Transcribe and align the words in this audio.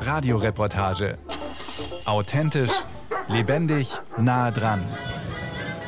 Radioreportage. 0.00 1.18
Authentisch, 2.04 2.72
lebendig, 3.28 3.92
nah 4.16 4.50
dran. 4.50 4.84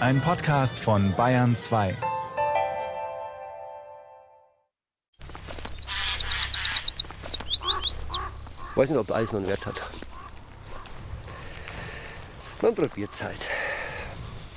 Ein 0.01 0.21
Podcast 0.21 0.79
von 0.79 1.15
Bayern 1.15 1.57
2. 1.57 1.97
Ich 8.71 8.77
weiß 8.77 8.89
nicht, 8.91 8.99
ob 8.99 9.11
alles 9.13 9.33
noch 9.33 9.39
einen 9.39 9.49
Wert 9.49 9.65
hat. 9.67 9.81
Man 12.61 12.75
probiert 12.75 13.13
es 13.13 13.23
halt. 13.23 13.49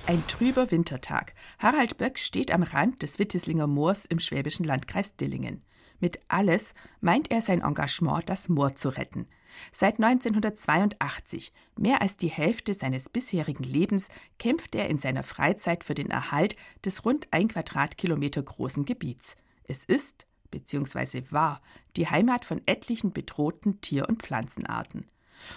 Ein 0.08 0.26
trüber 0.28 0.72
Wintertag. 0.72 1.34
Harald 1.60 1.98
Böck 1.98 2.18
steht 2.18 2.52
am 2.52 2.64
Rand 2.64 3.04
des 3.04 3.20
Wittislinger 3.20 3.68
Moors 3.68 4.06
im 4.06 4.20
schwäbischen 4.20 4.66
Landkreis 4.66 5.16
Dillingen. 5.18 5.67
Mit 6.00 6.20
alles 6.27 6.73
meint 7.02 7.32
er 7.32 7.41
sein 7.41 7.61
Engagement, 7.61 8.29
das 8.29 8.50
Moor 8.50 8.75
zu 8.75 8.89
retten. 8.89 9.27
Seit 9.71 10.00
1982, 10.00 11.51
mehr 11.78 12.01
als 12.01 12.18
die 12.18 12.29
Hälfte 12.29 12.74
seines 12.74 13.10
bisherigen 13.10 13.64
Lebens, 13.64 14.10
kämpft 14.38 14.75
er 14.75 14.89
in 14.89 15.00
seiner 15.00 15.24
Freizeit 15.24 15.83
für 15.83 15.96
den 15.96 16.11
Erhalt 16.11 16.55
des 16.86 17.05
rund 17.05 17.28
ein 17.32 17.47
Quadratkilometer 17.47 18.43
großen 18.43 18.86
Gebiets. 18.86 19.36
Es 19.64 19.86
ist, 19.86 20.28
bzw. 20.52 21.24
war, 21.32 21.61
die 21.96 22.07
Heimat 22.07 22.46
von 22.46 22.61
etlichen 22.68 23.14
bedrohten 23.14 23.82
Tier- 23.82 24.07
und 24.07 24.21
Pflanzenarten. 24.21 25.07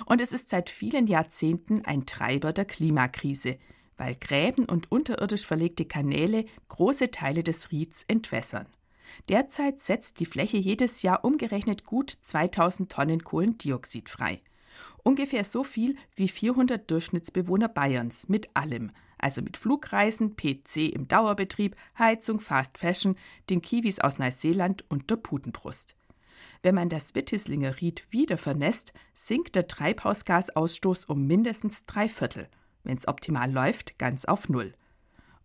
Und 0.07 0.21
es 0.21 0.33
ist 0.33 0.49
seit 0.49 0.71
vielen 0.71 1.07
Jahrzehnten 1.07 1.85
ein 1.85 2.07
Treiber 2.07 2.53
der 2.53 2.65
Klimakrise– 2.65 3.59
weil 4.01 4.15
Gräben 4.15 4.65
und 4.65 4.91
unterirdisch 4.91 5.47
verlegte 5.47 5.85
Kanäle 5.85 6.47
große 6.69 7.11
Teile 7.11 7.43
des 7.43 7.71
Rieds 7.71 8.03
entwässern. 8.09 8.67
Derzeit 9.29 9.81
setzt 9.81 10.21
die 10.21 10.27
Fläche 10.27 10.57
jedes 10.57 11.03
Jahr 11.03 11.25
umgerechnet 11.25 11.85
gut 11.85 12.11
2000 12.11 12.91
Tonnen 12.91 13.25
Kohlendioxid 13.25 14.09
frei. 14.09 14.43
Ungefähr 15.03 15.45
so 15.45 15.65
viel 15.65 15.97
wie 16.15 16.29
400 16.29 16.91
Durchschnittsbewohner 16.91 17.69
Bayerns 17.69 18.29
mit 18.29 18.51
allem, 18.55 18.91
also 19.19 19.43
mit 19.43 19.57
Flugreisen, 19.57 20.37
PC 20.37 20.93
im 20.93 21.09
Dauerbetrieb, 21.09 21.77
Heizung, 21.99 22.41
Fast 22.41 22.79
Fashion, 22.79 23.17
den 23.49 23.63
Kiwis 23.63 24.01
aus 24.01 24.19
Neuseeland 24.19 24.85
und 24.89 25.11
der 25.11 25.17
Putenbrust. 25.17 25.97
Wenn 26.63 26.75
man 26.75 26.89
das 26.89 27.15
Wittislinger 27.15 27.81
Ried 27.81 28.07
wieder 28.11 28.37
vernässt, 28.37 28.93
sinkt 29.15 29.57
der 29.57 29.67
Treibhausgasausstoß 29.67 31.07
um 31.07 31.27
mindestens 31.27 31.87
drei 31.87 32.09
Viertel 32.09 32.49
wenn 32.85 32.97
es 32.97 33.09
optimal 33.09 33.51
läuft, 33.51 33.99
ganz 33.99 34.25
auf 34.25 34.49
Null. 34.49 34.75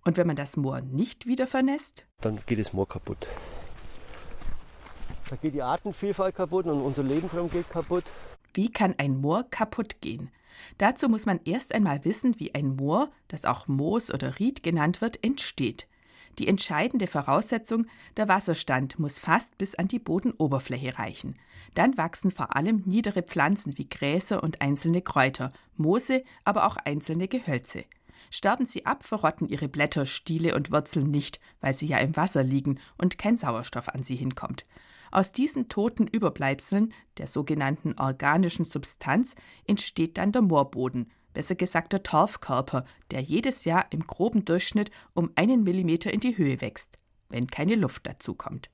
Und 0.04 0.18
wenn 0.18 0.28
man 0.28 0.36
das 0.36 0.58
Moor 0.58 0.82
nicht 0.82 1.26
wieder 1.26 1.48
vernässt? 1.48 2.06
Dann 2.22 2.40
geht 2.46 2.60
das 2.60 2.74
Moor 2.74 2.88
kaputt. 2.88 3.28
Da 5.30 5.36
geht 5.36 5.54
die 5.54 5.62
Artenvielfalt 5.62 6.36
kaputt 6.36 6.66
und 6.66 6.82
unser 6.82 7.04
Lebensraum 7.04 7.50
geht 7.50 7.70
kaputt. 7.70 8.04
Wie 8.54 8.72
kann 8.72 8.96
ein 8.98 9.18
Moor 9.18 9.46
kaputt 9.50 10.02
gehen? 10.02 10.30
Dazu 10.78 11.10
muss 11.10 11.26
man 11.26 11.40
erst 11.44 11.74
einmal 11.74 12.06
wissen, 12.06 12.40
wie 12.40 12.54
ein 12.54 12.76
Moor, 12.76 13.10
das 13.28 13.46
auch 13.46 13.68
Moos 13.68 14.14
oder 14.14 14.40
Ried 14.40 14.64
genannt 14.64 15.02
wird, 15.02 15.24
entsteht. 15.24 15.88
Die 16.38 16.48
entscheidende 16.48 17.08
Voraussetzung, 17.08 17.88
der 18.18 18.28
Wasserstand 18.28 19.00
muss 19.00 19.20
fast 19.20 19.58
bis 19.58 19.76
an 19.76 19.88
die 19.88 20.00
Bodenoberfläche 20.00 21.00
reichen. 21.00 21.38
Dann 21.74 21.98
wachsen 21.98 22.30
vor 22.30 22.56
allem 22.56 22.84
niedere 22.86 23.24
Pflanzen 23.24 23.78
wie 23.78 23.90
Gräser 23.90 24.44
und 24.44 24.62
einzelne 24.62 25.02
Kräuter, 25.02 25.52
Moose, 25.78 26.24
aber 26.44 26.66
auch 26.66 26.78
einzelne 26.78 27.28
Gehölze. 27.28 27.86
Sterben 28.32 28.66
sie 28.66 28.86
ab, 28.86 29.04
verrotten 29.04 29.48
ihre 29.48 29.70
Blätter, 29.70 30.06
Stiele 30.06 30.56
und 30.56 30.72
Wurzeln 30.72 31.10
nicht, 31.10 31.40
weil 31.62 31.74
sie 31.74 31.88
ja 31.88 31.98
im 32.00 32.16
Wasser 32.18 32.44
liegen 32.44 32.80
und 32.98 33.18
kein 33.18 33.38
Sauerstoff 33.38 33.90
an 33.90 34.04
sie 34.04 34.16
hinkommt. 34.16 34.66
Aus 35.16 35.32
diesen 35.32 35.70
toten 35.70 36.08
Überbleibseln, 36.08 36.94
der 37.20 37.28
sogenannten 37.28 37.96
organischen 37.98 38.66
Substanz, 38.66 39.36
entsteht 39.66 40.18
dann 40.18 40.34
der 40.34 40.42
Moorboden, 40.42 41.10
besser 41.32 41.56
gesagt 41.56 41.94
der 41.94 42.04
Torfkörper, 42.04 42.84
der 43.12 43.22
jedes 43.22 43.64
Jahr 43.64 43.86
im 43.92 44.06
groben 44.06 44.44
Durchschnitt 44.44 44.92
um 45.14 45.32
einen 45.36 45.64
Millimeter 45.64 46.14
in 46.14 46.20
die 46.20 46.38
Höhe 46.38 46.60
wächst, 46.60 47.00
wenn 47.30 47.48
keine 47.48 47.76
Luft 47.76 48.06
dazukommt. 48.06 48.70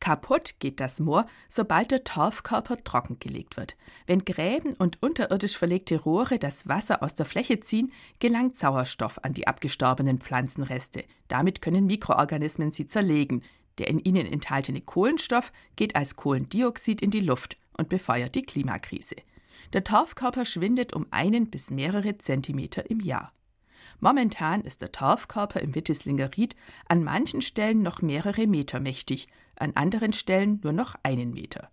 Kaputt 0.00 0.54
geht 0.60 0.80
das 0.80 0.98
Moor, 0.98 1.26
sobald 1.50 1.90
der 1.90 2.04
Torfkörper 2.04 2.82
trockengelegt 2.82 3.58
wird. 3.58 3.76
Wenn 4.06 4.24
Gräben 4.24 4.72
und 4.72 5.02
unterirdisch 5.02 5.58
verlegte 5.58 6.00
Rohre 6.00 6.38
das 6.38 6.66
Wasser 6.66 7.02
aus 7.02 7.14
der 7.14 7.26
Fläche 7.26 7.60
ziehen, 7.60 7.92
gelangt 8.18 8.56
Sauerstoff 8.56 9.22
an 9.22 9.34
die 9.34 9.46
abgestorbenen 9.46 10.20
Pflanzenreste. 10.20 11.04
Damit 11.28 11.60
können 11.60 11.84
Mikroorganismen 11.84 12.72
sie 12.72 12.86
zerlegen. 12.86 13.42
Der 13.78 13.88
in 13.88 13.98
ihnen 13.98 14.26
enthaltene 14.26 14.80
Kohlenstoff 14.80 15.52
geht 15.76 15.96
als 15.96 16.16
Kohlendioxid 16.16 17.00
in 17.00 17.10
die 17.10 17.20
Luft 17.20 17.56
und 17.76 17.88
befeuert 17.88 18.34
die 18.34 18.42
Klimakrise. 18.42 19.16
Der 19.72 19.84
Torfkörper 19.84 20.44
schwindet 20.44 20.92
um 20.92 21.06
einen 21.10 21.50
bis 21.50 21.70
mehrere 21.70 22.18
Zentimeter 22.18 22.90
im 22.90 23.00
Jahr. 23.00 23.32
Momentan 24.00 24.62
ist 24.62 24.82
der 24.82 24.92
Torfkörper 24.92 25.60
im 25.60 25.74
Wittislinger 25.74 26.30
Ried 26.36 26.56
an 26.88 27.04
manchen 27.04 27.40
Stellen 27.40 27.82
noch 27.82 28.02
mehrere 28.02 28.46
Meter 28.46 28.80
mächtig, 28.80 29.28
an 29.56 29.72
anderen 29.74 30.12
Stellen 30.12 30.60
nur 30.62 30.72
noch 30.72 30.96
einen 31.02 31.32
Meter. 31.32 31.70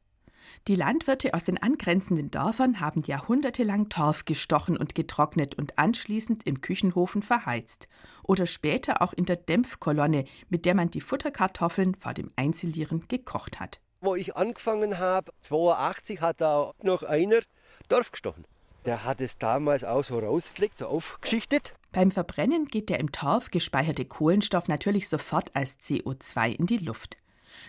Die 0.68 0.76
Landwirte 0.76 1.34
aus 1.34 1.46
den 1.46 1.62
angrenzenden 1.62 2.30
Dörfern 2.30 2.80
haben 2.80 3.02
jahrhundertelang 3.06 3.90
Torf 3.90 4.26
gestochen 4.26 4.78
und 4.78 4.94
getrocknet 4.94 5.56
und 5.56 5.80
anschließend 5.80 6.46
im 6.46 6.62
Küchenhofen 6.62 7.24
verheizt 7.24 7.88
oder 8.24 8.46
später 8.46 9.02
auch 9.02 9.14
in 9.14 9.26
der 9.26 9.38
Dämpfkolonne, 9.38 10.26
mit 10.50 10.66
der 10.66 10.76
man 10.76 10.92
die 10.92 11.02
Futterkartoffeln 11.02 11.96
vor 11.96 12.14
dem 12.14 12.32
Einzelieren 12.36 13.08
gekocht 13.08 13.60
hat. 13.60 13.80
Wo 14.02 14.16
ich 14.16 14.36
angefangen 14.36 15.00
habe, 15.00 15.32
82, 15.42 16.22
hat 16.22 16.40
da 16.40 16.72
noch 16.84 17.04
einer 17.04 17.40
Dorf 17.88 18.12
gestochen. 18.12 18.46
Der 18.86 19.04
hat 19.04 19.20
es 19.20 19.38
damals 19.38 19.84
auch 19.84 20.04
so 20.04 20.20
rausgelegt, 20.20 20.78
so 20.78 20.88
aufgeschichtet. 20.88 21.74
Beim 21.92 22.12
Verbrennen 22.12 22.66
geht 22.66 22.90
der 22.90 23.00
im 23.00 23.12
Torf 23.12 23.52
gespeicherte 23.52 24.06
Kohlenstoff 24.06 24.68
natürlich 24.68 25.10
sofort 25.10 25.56
als 25.56 25.80
CO2 25.80 26.52
in 26.52 26.68
die 26.68 26.78
Luft. 26.78 27.18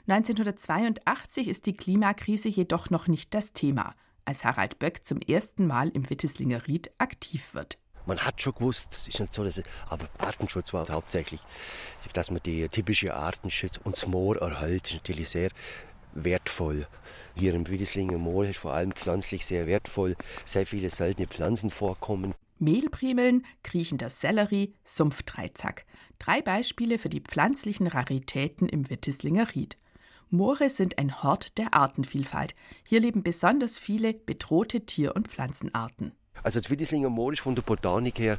1982 0.08 1.48
ist 1.48 1.66
die 1.66 1.76
Klimakrise 1.76 2.48
jedoch 2.48 2.90
noch 2.90 3.08
nicht 3.08 3.34
das 3.34 3.52
Thema, 3.52 3.94
als 4.24 4.44
Harald 4.44 4.78
Böck 4.78 5.06
zum 5.06 5.20
ersten 5.20 5.66
Mal 5.66 5.88
im 5.90 6.08
Wittislinger 6.08 6.66
Ried 6.66 6.90
aktiv 6.98 7.54
wird. 7.54 7.78
Man 8.06 8.18
hat 8.18 8.40
schon 8.40 8.54
gewusst, 8.54 8.88
es 8.92 9.08
ist 9.08 9.20
nicht 9.20 9.34
so, 9.34 9.44
dass 9.44 9.58
es, 9.58 9.64
aber 9.88 10.08
Artenschutz 10.18 10.72
war 10.72 10.88
hauptsächlich, 10.88 11.40
dass 12.12 12.30
man 12.30 12.40
die 12.44 12.68
typische 12.68 13.14
Artenschutz 13.14 13.78
und 13.84 13.96
das 13.96 14.06
Moor 14.06 14.36
erhält, 14.38 14.88
ist 14.88 14.94
natürlich 14.94 15.28
sehr 15.28 15.50
wertvoll. 16.12 16.86
Hier 17.34 17.54
im 17.54 17.68
Wittislinger 17.68 18.18
Moor 18.18 18.46
ist 18.46 18.58
vor 18.58 18.72
allem 18.72 18.92
pflanzlich 18.92 19.46
sehr 19.46 19.66
wertvoll, 19.66 20.16
sehr 20.44 20.66
viele 20.66 20.90
seltene 20.90 21.28
Pflanzen 21.28 21.70
vorkommen. 21.70 22.34
Mehlprimeln, 22.58 23.46
kriechender 23.62 24.10
Sellerie, 24.10 24.74
Sumpfdreizack. 24.84 25.86
Drei 26.18 26.42
Beispiele 26.42 26.98
für 26.98 27.08
die 27.08 27.20
pflanzlichen 27.22 27.86
Raritäten 27.86 28.68
im 28.68 28.90
Wittislinger 28.90 29.54
Ried. 29.54 29.78
Moore 30.30 30.70
sind 30.70 30.98
ein 30.98 31.22
Hort 31.22 31.58
der 31.58 31.74
Artenvielfalt. 31.74 32.54
Hier 32.84 33.00
leben 33.00 33.22
besonders 33.22 33.78
viele 33.78 34.14
bedrohte 34.14 34.86
Tier- 34.86 35.16
und 35.16 35.28
Pflanzenarten. 35.28 36.12
Also 36.42 36.60
das 36.60 36.70
Wittislinger 36.70 37.10
Moor 37.10 37.32
ist 37.32 37.40
von 37.40 37.54
der 37.54 37.62
Botanik 37.62 38.18
her 38.18 38.38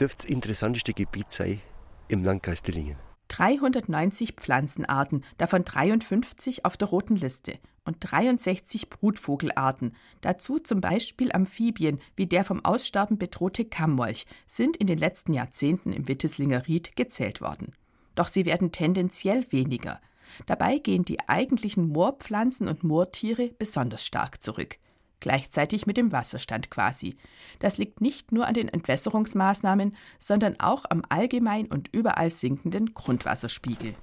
dürfte 0.00 0.22
das 0.22 0.30
interessanteste 0.30 0.94
Gebiet 0.94 1.30
sein 1.30 1.60
im 2.08 2.24
Landkreis 2.24 2.62
Dillingen. 2.62 2.96
390 3.28 4.34
Pflanzenarten, 4.34 5.24
davon 5.38 5.64
53 5.64 6.64
auf 6.64 6.76
der 6.76 6.88
roten 6.88 7.16
Liste 7.16 7.58
und 7.84 7.96
63 8.00 8.90
Brutvogelarten, 8.90 9.96
dazu 10.20 10.58
zum 10.58 10.80
Beispiel 10.80 11.32
Amphibien 11.32 12.00
wie 12.16 12.26
der 12.26 12.44
vom 12.44 12.64
Aussterben 12.64 13.16
bedrohte 13.16 13.64
Kammmolch, 13.64 14.26
sind 14.46 14.76
in 14.76 14.86
den 14.86 14.98
letzten 14.98 15.32
Jahrzehnten 15.32 15.92
im 15.92 16.08
Wittislinger 16.08 16.66
Ried 16.66 16.96
gezählt 16.96 17.40
worden. 17.40 17.74
Doch 18.14 18.28
sie 18.28 18.44
werden 18.44 18.72
tendenziell 18.72 19.46
weniger. 19.50 20.00
Dabei 20.46 20.78
gehen 20.78 21.04
die 21.04 21.20
eigentlichen 21.28 21.88
Moorpflanzen 21.88 22.68
und 22.68 22.84
Moortiere 22.84 23.50
besonders 23.58 24.04
stark 24.04 24.42
zurück 24.42 24.78
gleichzeitig 25.22 25.86
mit 25.86 25.96
dem 25.96 26.12
Wasserstand 26.12 26.68
quasi. 26.68 27.16
Das 27.60 27.78
liegt 27.78 28.02
nicht 28.02 28.32
nur 28.32 28.46
an 28.46 28.54
den 28.54 28.68
Entwässerungsmaßnahmen, 28.68 29.96
sondern 30.18 30.60
auch 30.60 30.84
am 30.90 31.02
allgemein 31.08 31.66
und 31.66 31.88
überall 31.92 32.30
sinkenden 32.30 32.92
Grundwasserspiegel. 32.92 33.94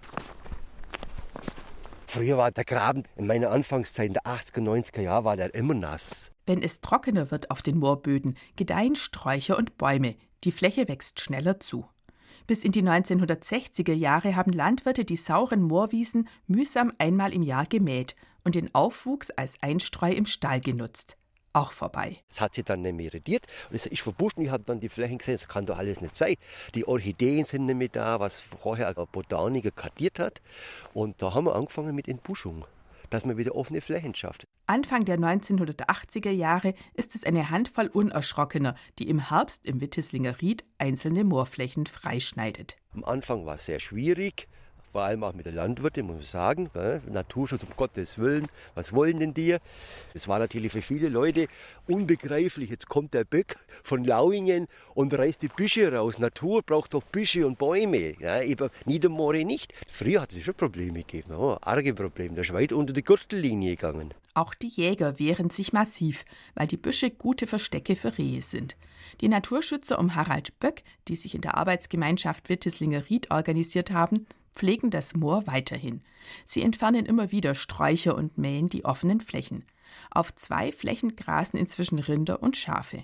Früher 2.07 2.38
war 2.39 2.50
der 2.50 2.65
Graben 2.65 3.03
in 3.18 3.27
meiner 3.27 3.51
Anfangszeit 3.51 4.07
in 4.07 4.13
der 4.13 4.24
80er, 4.24 4.62
90er 4.62 5.01
Jahre 5.01 5.25
war 5.25 5.38
der 5.38 5.53
immer 5.53 5.75
nass. 5.75 6.31
Wenn 6.48 6.63
es 6.63 6.81
trockener 6.81 7.30
wird 7.30 7.51
auf 7.51 7.62
den 7.62 7.77
Moorböden, 7.77 8.36
gedeihen 8.56 8.95
Sträucher 8.95 9.57
und 9.57 9.77
Bäume. 9.77 10.15
Die 10.44 10.51
Fläche 10.51 10.88
wächst 10.88 11.19
schneller 11.19 11.59
zu. 11.59 11.86
Bis 12.50 12.63
in 12.63 12.72
die 12.72 12.81
1960er 12.81 13.94
Jahre 13.94 14.36
haben 14.36 14.51
Landwirte 14.54 15.06
die 15.06 15.18
sauren 15.18 15.62
Moorwiesen 15.62 16.28
mühsam 16.48 16.92
einmal 16.98 17.31
im 17.31 17.44
Jahr 17.44 17.68
gemäht 17.68 18.16
und 18.44 18.56
den 18.56 18.74
Aufwuchs 18.74 19.30
als 19.30 19.62
Einstreu 19.62 20.12
im 20.12 20.25
Stall 20.25 20.60
genutzt. 20.60 21.16
Auch 21.54 21.72
vorbei. 21.72 22.18
Das 22.30 22.42
hat 22.42 22.56
sie 22.56 22.63
dann 22.63 22.81
nicht 22.81 22.96
mehr 22.96 23.13
rediert. 23.13 23.46
Und 23.69 23.75
es 23.75 23.86
ist 23.86 24.01
verbuschen. 24.01 24.44
Ich 24.44 24.50
habe 24.50 24.63
dann 24.63 24.80
die 24.80 24.90
Flächen 24.90 25.19
gesehen, 25.19 25.36
das 25.36 25.48
kann 25.48 25.68
doch 25.68 25.78
alles 25.78 26.01
nicht 26.01 26.18
sein. 26.18 26.38
Die 26.74 26.88
Orchideen 26.88 27.46
sind 27.46 27.68
nicht 27.68 27.75
mehr 27.75 27.90
da, 27.90 28.19
was 28.19 28.42
vorher 28.42 28.88
ein 28.88 29.07
Botaniker 29.12 29.69
kartiert 29.69 30.18
hat. 30.18 30.42
Und 30.96 31.22
da 31.22 31.36
haben 31.36 31.46
wir 31.46 31.56
angefangen 31.56 31.94
mit 31.94 32.07
Entbuschung. 32.07 32.66
Dass 33.09 33.25
man 33.25 33.38
wieder 33.38 33.56
offene 33.56 33.81
Flächen 33.81 34.15
schafft. 34.15 34.45
Anfang 34.67 35.06
der 35.06 35.17
1980er 35.17 36.31
Jahre 36.31 36.73
ist 36.94 37.15
es 37.15 37.23
eine 37.23 37.50
Handvoll 37.50 37.88
Unerschrockener, 37.88 38.75
die 39.00 39.09
im 39.09 39.29
Herbst 39.29 39.65
im 39.65 39.81
Wittislinger 39.81 40.41
Ried 40.41 40.63
einzelne 40.77 41.23
Moorflächen 41.23 41.85
freischneidet. 41.85 42.77
Am 42.94 43.03
Anfang 43.03 43.45
war 43.45 43.56
es 43.56 43.65
sehr 43.65 43.79
schwierig 43.79 44.47
vor 44.91 45.03
allem 45.03 45.24
auch 45.24 45.33
mit 45.33 45.45
den 45.45 45.56
Landwirten, 45.56 46.06
muss 46.06 46.15
man 46.15 46.25
sagen. 46.25 46.69
Gell? 46.74 47.01
Naturschutz, 47.09 47.63
um 47.63 47.69
Gottes 47.75 48.18
Willen, 48.18 48.47
was 48.75 48.94
wollen 48.94 49.19
denn 49.19 49.33
die? 49.33 49.57
Es 50.13 50.27
war 50.27 50.39
natürlich 50.39 50.71
für 50.71 50.81
viele 50.81 51.09
Leute 51.09 51.47
unbegreiflich. 51.88 52.69
Jetzt 52.69 52.89
kommt 52.89 53.13
der 53.13 53.24
Böck 53.24 53.57
von 53.83 54.03
Lauingen 54.03 54.68
und 54.94 55.13
reißt 55.13 55.41
die 55.41 55.47
Büsche 55.47 55.94
raus. 55.94 56.19
Natur 56.19 56.62
braucht 56.63 56.94
doch 56.94 57.03
Büsche 57.03 57.45
und 57.45 57.57
Bäume, 57.57 58.15
ja, 58.19 58.41
eben 58.41 58.69
Niedermoore 58.86 59.45
nicht. 59.45 59.74
Früher 59.88 60.21
hat 60.21 60.33
es 60.33 60.44
schon 60.44 60.56
Probleme 60.56 61.00
gegeben, 61.00 61.33
oh, 61.33 61.57
arge 61.62 61.94
Probleme. 61.94 62.36
Da 62.36 62.41
ist 62.41 62.53
weit 62.53 62.74
unter 62.74 62.94
die 62.94 63.03
Gürtellinie 63.03 63.75
gegangen. 63.75 64.13
Auch 64.33 64.53
die 64.53 64.68
Jäger 64.68 65.19
wehren 65.19 65.50
sich 65.50 65.74
massiv, 65.74 66.24
weil 66.56 66.68
die 66.68 66.77
Büsche 66.77 67.09
gute 67.09 67.47
Verstecke 67.47 67.95
für 67.95 68.18
Rehe 68.18 68.41
sind. 68.41 68.77
Die 69.21 69.27
Naturschützer 69.27 70.00
um 70.00 70.15
Harald 70.15 70.57
Böck, 70.59 70.83
die 71.07 71.15
sich 71.15 71.36
in 71.36 71.41
der 71.41 71.57
Arbeitsgemeinschaft 71.57 72.47
Witteslinger 72.47 73.09
Ried 73.09 73.31
organisiert 73.31 73.91
haben, 73.91 74.27
pflegen 74.54 74.90
das 74.90 75.16
Moor 75.16 75.48
weiterhin. 75.48 76.01
Sie 76.46 76.62
entfernen 76.62 77.06
immer 77.06 77.31
wieder 77.31 77.56
Sträucher 77.56 78.16
und 78.16 78.38
mähen 78.38 78.69
die 78.69 78.86
offenen 78.86 79.22
Flächen. 79.22 79.66
Auf 80.12 80.36
zwei 80.36 80.72
Flächen 80.72 81.16
grasen 81.16 81.57
inzwischen 81.57 82.00
Rinder 82.00 82.42
und 82.42 82.57
Schafe. 82.57 83.04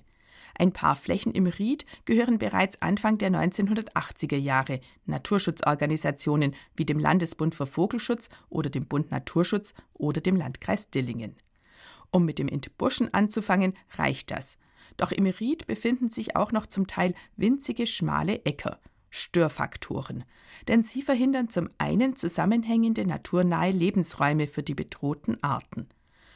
Ein 0.58 0.72
paar 0.72 0.96
Flächen 0.96 1.34
im 1.34 1.48
Ried 1.48 1.86
gehören 2.06 2.38
bereits 2.38 2.82
Anfang 2.82 3.18
der 3.18 3.30
1980er 3.30 4.38
Jahre 4.38 4.80
Naturschutzorganisationen 5.06 6.56
wie 6.76 6.86
dem 6.86 6.98
Landesbund 6.98 7.54
für 7.54 7.66
Vogelschutz 7.66 8.30
oder 8.50 8.70
dem 8.70 8.88
Bund 8.88 9.12
Naturschutz 9.12 9.74
oder 9.94 10.22
dem 10.22 10.38
Landkreis 10.38 10.90
Dillingen. 10.90 11.36
Um 12.12 12.24
mit 12.24 12.40
dem 12.40 12.48
Entbuschen 12.48 13.14
anzufangen, 13.14 13.74
reicht 13.98 14.32
das. 14.32 14.58
Doch 14.96 15.12
im 15.12 15.26
Ried 15.26 15.68
befinden 15.68 16.10
sich 16.10 16.38
auch 16.38 16.54
noch 16.54 16.68
zum 16.68 16.88
Teil 16.88 17.14
winzige 17.36 17.86
schmale 17.86 18.46
Äcker. 18.46 18.80
Störfaktoren, 19.16 20.26
denn 20.68 20.84
sie 20.84 21.02
verhindern 21.02 21.50
zum 21.50 21.70
einen 21.78 22.16
zusammenhängende 22.16 23.06
naturnahe 23.06 23.72
Lebensräume 23.72 24.48
für 24.48 24.62
die 24.62 24.76
bedrohten 24.76 25.42
Arten. 25.42 25.88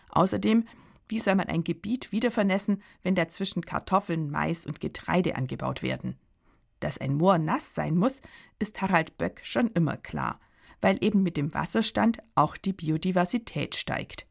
Außerdem, 0.10 0.66
wie 1.10 1.20
soll 1.20 1.36
man 1.36 1.48
ein 1.48 1.64
Gebiet 1.64 2.12
wieder 2.12 2.31
vernässen, 2.31 2.81
wenn 3.04 3.16
dazwischen 3.16 3.66
Kartoffeln, 3.66 4.31
Mais 4.31 4.66
und 4.66 4.80
Getreide 4.80 5.36
angebaut 5.36 5.84
werden? 5.84 6.16
Dass 6.80 6.98
ein 6.98 7.16
Moor 7.16 7.38
nass 7.38 7.76
sein 7.76 7.98
muss, 7.98 8.22
ist 8.60 8.82
Harald 8.82 9.18
Böck 9.18 9.42
schon 9.44 9.68
immer 9.72 9.98
klar, 9.98 10.40
weil 10.80 11.04
eben 11.04 11.22
mit 11.22 11.36
dem 11.36 11.54
Wasserstand 11.54 12.20
auch 12.36 12.56
die 12.56 12.74
Biodiversität 12.74 13.75
steigt. 13.75 14.25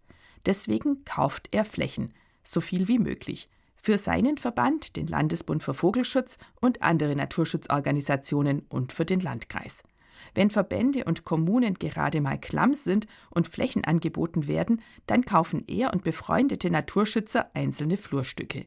Deswegen 0.47 1.05
kauft 1.05 1.49
er 1.51 1.67
Flächen, 1.67 2.15
so 2.43 2.63
viel 2.63 2.89
wie 2.89 2.99
möglich, 2.99 3.51
für 3.81 3.99
seinen 3.99 4.39
Verband, 4.39 4.97
den 4.97 5.07
Landesbund 5.07 5.63
für 5.63 5.75
Vogelschutz 5.75 6.39
und 6.61 6.83
andere 6.83 7.15
Naturschutzorganisationen 7.17 8.67
und 8.69 8.93
für 8.93 9.05
den 9.05 9.21
Landkreis. 9.21 9.83
Wenn 10.35 10.51
Verbände 10.51 11.05
und 11.05 11.25
Kommunen 11.25 11.75
gerade 11.75 12.21
mal 12.21 12.39
klamm 12.39 12.75
sind 12.75 13.07
und 13.31 13.49
Flächen 13.49 13.85
angeboten 13.85 14.49
werden, 14.49 14.83
dann 15.07 15.25
kaufen 15.25 15.65
er 15.69 15.93
und 15.93 16.03
befreundete 16.03 16.71
Naturschützer 16.71 17.51
einzelne 17.55 17.97
Flurstücke. 17.97 18.67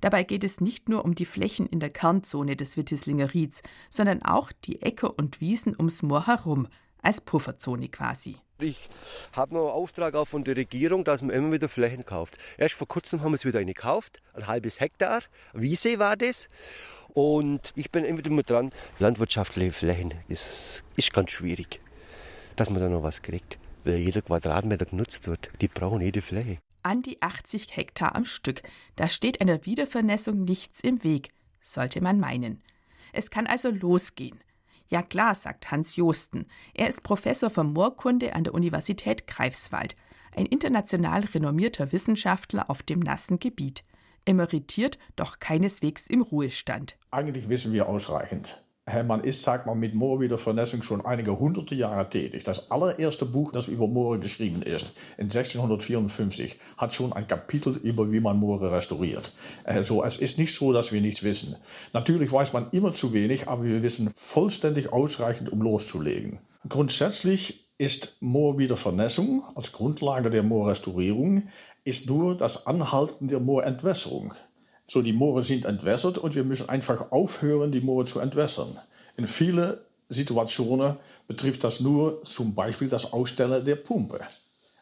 Dabei 0.00 0.22
geht 0.22 0.44
es 0.44 0.60
nicht 0.60 0.88
nur 0.88 1.04
um 1.04 1.14
die 1.14 1.24
Flächen 1.24 1.66
in 1.66 1.80
der 1.80 1.90
Kernzone 1.90 2.56
des 2.56 2.76
Wittislinger 2.76 3.32
Rieds, 3.32 3.62
sondern 3.88 4.22
auch 4.22 4.52
die 4.52 4.82
Äcker 4.82 5.18
und 5.18 5.40
Wiesen 5.40 5.74
ums 5.76 6.02
Moor 6.02 6.26
herum, 6.26 6.68
als 7.00 7.20
Pufferzone 7.20 7.88
quasi. 7.88 8.36
Ich 8.60 8.88
habe 9.34 9.54
noch 9.54 9.66
einen 9.66 9.70
Auftrag 9.70 10.16
auch 10.16 10.24
von 10.24 10.42
der 10.42 10.56
Regierung, 10.56 11.04
dass 11.04 11.22
man 11.22 11.30
immer 11.30 11.52
wieder 11.52 11.68
Flächen 11.68 12.04
kauft. 12.04 12.38
Erst 12.56 12.74
vor 12.74 12.88
kurzem 12.88 13.20
haben 13.20 13.30
wir 13.30 13.36
es 13.36 13.44
wieder 13.44 13.60
eine 13.60 13.72
gekauft, 13.72 14.20
ein 14.34 14.48
halbes 14.48 14.80
Hektar. 14.80 15.22
Wiese 15.52 16.00
war 16.00 16.16
das. 16.16 16.48
Und 17.14 17.72
ich 17.76 17.92
bin 17.92 18.04
immer 18.04 18.18
wieder 18.18 18.42
dran, 18.42 18.72
landwirtschaftliche 18.98 19.70
Flächen 19.70 20.12
ist, 20.26 20.82
ist 20.96 21.12
ganz 21.12 21.30
schwierig, 21.30 21.80
dass 22.56 22.68
man 22.68 22.80
da 22.80 22.88
noch 22.88 23.04
was 23.04 23.22
kriegt. 23.22 23.58
Weil 23.84 23.98
jeder 23.98 24.22
Quadratmeter 24.22 24.86
genutzt 24.86 25.28
wird. 25.28 25.50
Die 25.60 25.68
brauchen 25.68 26.00
jede 26.00 26.20
Fläche. 26.20 26.58
An 26.82 27.02
die 27.02 27.22
80 27.22 27.76
Hektar 27.76 28.16
am 28.16 28.24
Stück. 28.24 28.62
Da 28.96 29.08
steht 29.08 29.40
einer 29.40 29.66
Wiedervernässung 29.66 30.42
nichts 30.42 30.80
im 30.80 31.04
Weg, 31.04 31.30
sollte 31.60 32.00
man 32.00 32.18
meinen. 32.18 32.60
Es 33.12 33.30
kann 33.30 33.46
also 33.46 33.70
losgehen. 33.70 34.40
Ja 34.88 35.02
klar, 35.02 35.34
sagt 35.34 35.70
Hans 35.70 35.96
Josten. 35.96 36.46
Er 36.74 36.88
ist 36.88 37.02
Professor 37.02 37.50
für 37.50 37.64
Moorkunde 37.64 38.34
an 38.34 38.44
der 38.44 38.54
Universität 38.54 39.26
Greifswald, 39.26 39.96
ein 40.34 40.46
international 40.46 41.24
renommierter 41.24 41.92
Wissenschaftler 41.92 42.70
auf 42.70 42.82
dem 42.82 43.00
nassen 43.00 43.38
Gebiet. 43.38 43.84
Emeritiert, 44.24 44.98
doch 45.16 45.38
keineswegs 45.38 46.06
im 46.06 46.22
Ruhestand. 46.22 46.96
Eigentlich 47.10 47.48
wissen 47.48 47.72
wir 47.72 47.88
ausreichend. 47.88 48.62
Man 49.06 49.22
ist, 49.22 49.42
sagt 49.42 49.66
man, 49.66 49.78
mit 49.78 49.94
Moorwiedervernässung 49.94 50.82
schon 50.82 51.04
einige 51.04 51.38
hunderte 51.38 51.74
Jahre 51.74 52.08
tätig. 52.08 52.44
Das 52.44 52.70
allererste 52.70 53.26
Buch, 53.26 53.52
das 53.52 53.68
über 53.68 53.86
Moore 53.86 54.18
geschrieben 54.18 54.62
ist, 54.62 54.92
in 55.16 55.24
1654, 55.24 56.56
hat 56.76 56.94
schon 56.94 57.12
ein 57.12 57.26
Kapitel 57.26 57.76
über, 57.82 58.10
wie 58.10 58.20
man 58.20 58.38
Moore 58.38 58.72
restauriert. 58.72 59.32
Also, 59.64 60.02
es 60.02 60.16
ist 60.16 60.38
nicht 60.38 60.54
so, 60.54 60.72
dass 60.72 60.92
wir 60.92 61.00
nichts 61.00 61.22
wissen. 61.22 61.56
Natürlich 61.92 62.32
weiß 62.32 62.52
man 62.52 62.68
immer 62.72 62.94
zu 62.94 63.12
wenig, 63.12 63.48
aber 63.48 63.64
wir 63.64 63.82
wissen 63.82 64.10
vollständig 64.14 64.92
ausreichend, 64.92 65.52
um 65.52 65.60
loszulegen. 65.60 66.38
Grundsätzlich 66.68 67.68
ist 67.78 68.16
Moorwiedervernässung 68.20 69.44
als 69.54 69.70
Grundlage 69.70 70.30
der 70.30 70.42
Moorrestaurierung 70.42 71.44
ist 71.84 72.10
nur 72.10 72.36
das 72.36 72.66
Anhalten 72.66 73.28
der 73.28 73.40
Moorentwässerung. 73.40 74.34
So, 74.90 75.02
die 75.02 75.12
Moore 75.12 75.42
sind 75.42 75.66
entwässert 75.66 76.16
und 76.16 76.34
wir 76.34 76.44
müssen 76.44 76.70
einfach 76.70 77.12
aufhören, 77.12 77.72
die 77.72 77.82
Moore 77.82 78.06
zu 78.06 78.20
entwässern. 78.20 78.74
In 79.18 79.26
vielen 79.26 79.76
Situationen 80.08 80.96
betrifft 81.26 81.62
das 81.62 81.80
nur 81.80 82.22
zum 82.22 82.54
Beispiel 82.54 82.88
das 82.88 83.12
Ausstellen 83.12 83.62
der 83.66 83.76
Pumpe 83.76 84.20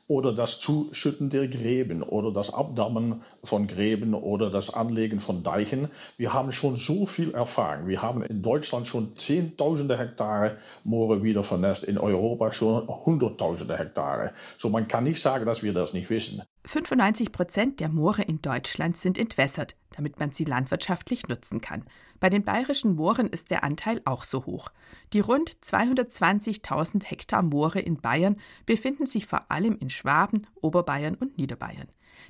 oder 0.09 0.33
das 0.33 0.61
Zuschütten 0.61 1.31
der 1.31 1.49
Gräben 1.49 2.03
oder 2.03 2.33
das 2.33 2.55
Abdammen 2.55 3.21
von 3.43 3.67
Gräben 3.67 4.15
oder 4.15 4.51
das 4.51 4.73
Anlegen 4.73 5.19
von 5.19 5.43
Deichen. 5.43 5.89
Wir 6.17 6.33
haben 6.33 6.53
schon 6.53 6.77
so 6.77 7.07
viel 7.07 7.35
Erfahrung. 7.35 7.89
Wir 7.89 8.03
haben 8.03 8.23
in 8.23 8.43
Deutschland 8.43 8.87
schon 8.87 9.17
Zehntausende 9.17 9.99
Hektare 9.99 10.57
Moore 10.85 11.25
wieder 11.25 11.43
vernässt, 11.43 11.83
in 11.83 11.99
Europa 11.99 12.53
schon 12.53 12.87
Hunderttausende 12.87 13.77
Hektare. 13.77 14.33
So 14.57 14.69
man 14.69 14.87
kann 14.87 15.05
nicht 15.05 15.21
sagen, 15.21 15.47
dass 15.47 15.65
wir 15.65 15.73
das 15.73 15.93
nicht 15.93 16.09
wissen. 16.11 16.43
95 16.67 17.33
Prozent 17.33 17.81
der 17.81 17.89
Moore 17.89 18.23
in 18.23 18.41
Deutschland 18.43 18.97
sind 18.97 19.19
entwässert, 19.19 19.75
damit 19.97 20.21
man 20.21 20.33
sie 20.33 20.45
landwirtschaftlich 20.45 21.29
nutzen 21.29 21.61
kann. 21.61 21.85
Bei 22.21 22.29
den 22.29 22.45
bayerischen 22.45 22.95
Mooren 22.95 23.29
ist 23.29 23.51
der 23.51 23.65
Anteil 23.65 24.01
auch 24.05 24.25
so 24.25 24.47
hoch. 24.47 24.71
Die 25.13 25.21
rund 25.21 25.51
220.000 25.51 27.05
Hektar 27.05 27.43
Moore 27.43 27.81
in 27.81 28.01
Bayern 28.01 28.37
befinden 28.67 29.07
sich 29.07 29.27
vor 29.27 29.51
allem 29.51 29.77
in 29.79 29.91
Schwaben, 29.91 30.47
Oberbayern 30.61 31.15
und 31.15 31.39
Niederbayern. 31.39 31.89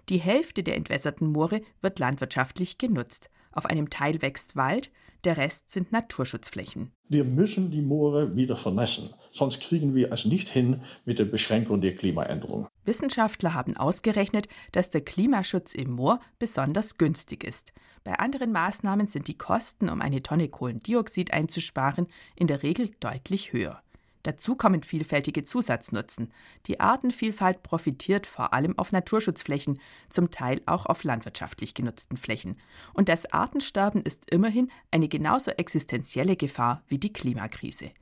Die 0.08 0.18
Hälfte 0.18 0.62
der 0.62 0.76
entwässerten 0.76 1.30
Moore 1.30 1.62
wird 1.80 1.98
landwirtschaftlich 1.98 2.78
genutzt. 2.78 3.30
Auf 3.52 3.66
einem 3.66 3.90
Teil 3.90 4.22
wächst 4.22 4.56
Wald, 4.56 4.90
der 5.26 5.36
Rest 5.36 5.70
sind 5.70 5.92
Naturschutzflächen. 5.92 6.92
Wir 7.08 7.24
müssen 7.24 7.70
die 7.70 7.82
Moore 7.82 8.36
wieder 8.36 8.56
vernässen, 8.56 9.10
sonst 9.32 9.60
kriegen 9.60 9.94
wir 9.94 10.12
es 10.12 10.24
nicht 10.24 10.48
hin 10.48 10.80
mit 11.04 11.18
der 11.18 11.24
Beschränkung 11.24 11.80
der 11.80 11.94
Klimaänderung. 11.94 12.68
Wissenschaftler 12.84 13.52
haben 13.52 13.76
ausgerechnet, 13.76 14.48
dass 14.72 14.90
der 14.90 15.02
Klimaschutz 15.02 15.74
im 15.74 15.90
Moor 15.90 16.20
besonders 16.38 16.96
günstig 16.96 17.44
ist. 17.44 17.72
Bei 18.04 18.20
anderen 18.20 18.52
Maßnahmen 18.52 19.08
sind 19.08 19.26
die 19.26 19.36
Kosten, 19.36 19.88
um 19.88 20.00
eine 20.00 20.22
Tonne 20.22 20.48
Kohlendioxid 20.48 21.32
einzusparen, 21.32 22.06
in 22.36 22.46
der 22.46 22.62
Regel 22.62 22.90
deutlich 23.00 23.52
höher. 23.52 23.82
Dazu 24.26 24.56
kommen 24.56 24.82
vielfältige 24.82 25.44
Zusatznutzen. 25.44 26.32
Die 26.66 26.80
Artenvielfalt 26.80 27.62
profitiert 27.62 28.26
vor 28.26 28.52
allem 28.52 28.76
auf 28.76 28.90
Naturschutzflächen, 28.90 29.78
zum 30.10 30.32
Teil 30.32 30.60
auch 30.66 30.86
auf 30.86 31.04
landwirtschaftlich 31.04 31.74
genutzten 31.74 32.16
Flächen. 32.16 32.58
Und 32.92 33.08
das 33.08 33.32
Artensterben 33.32 34.02
ist 34.02 34.28
immerhin 34.28 34.72
eine 34.90 35.06
genauso 35.06 35.52
existenzielle 35.52 36.34
Gefahr 36.34 36.82
wie 36.88 36.98
die 36.98 37.12
Klimakrise. 37.12 37.92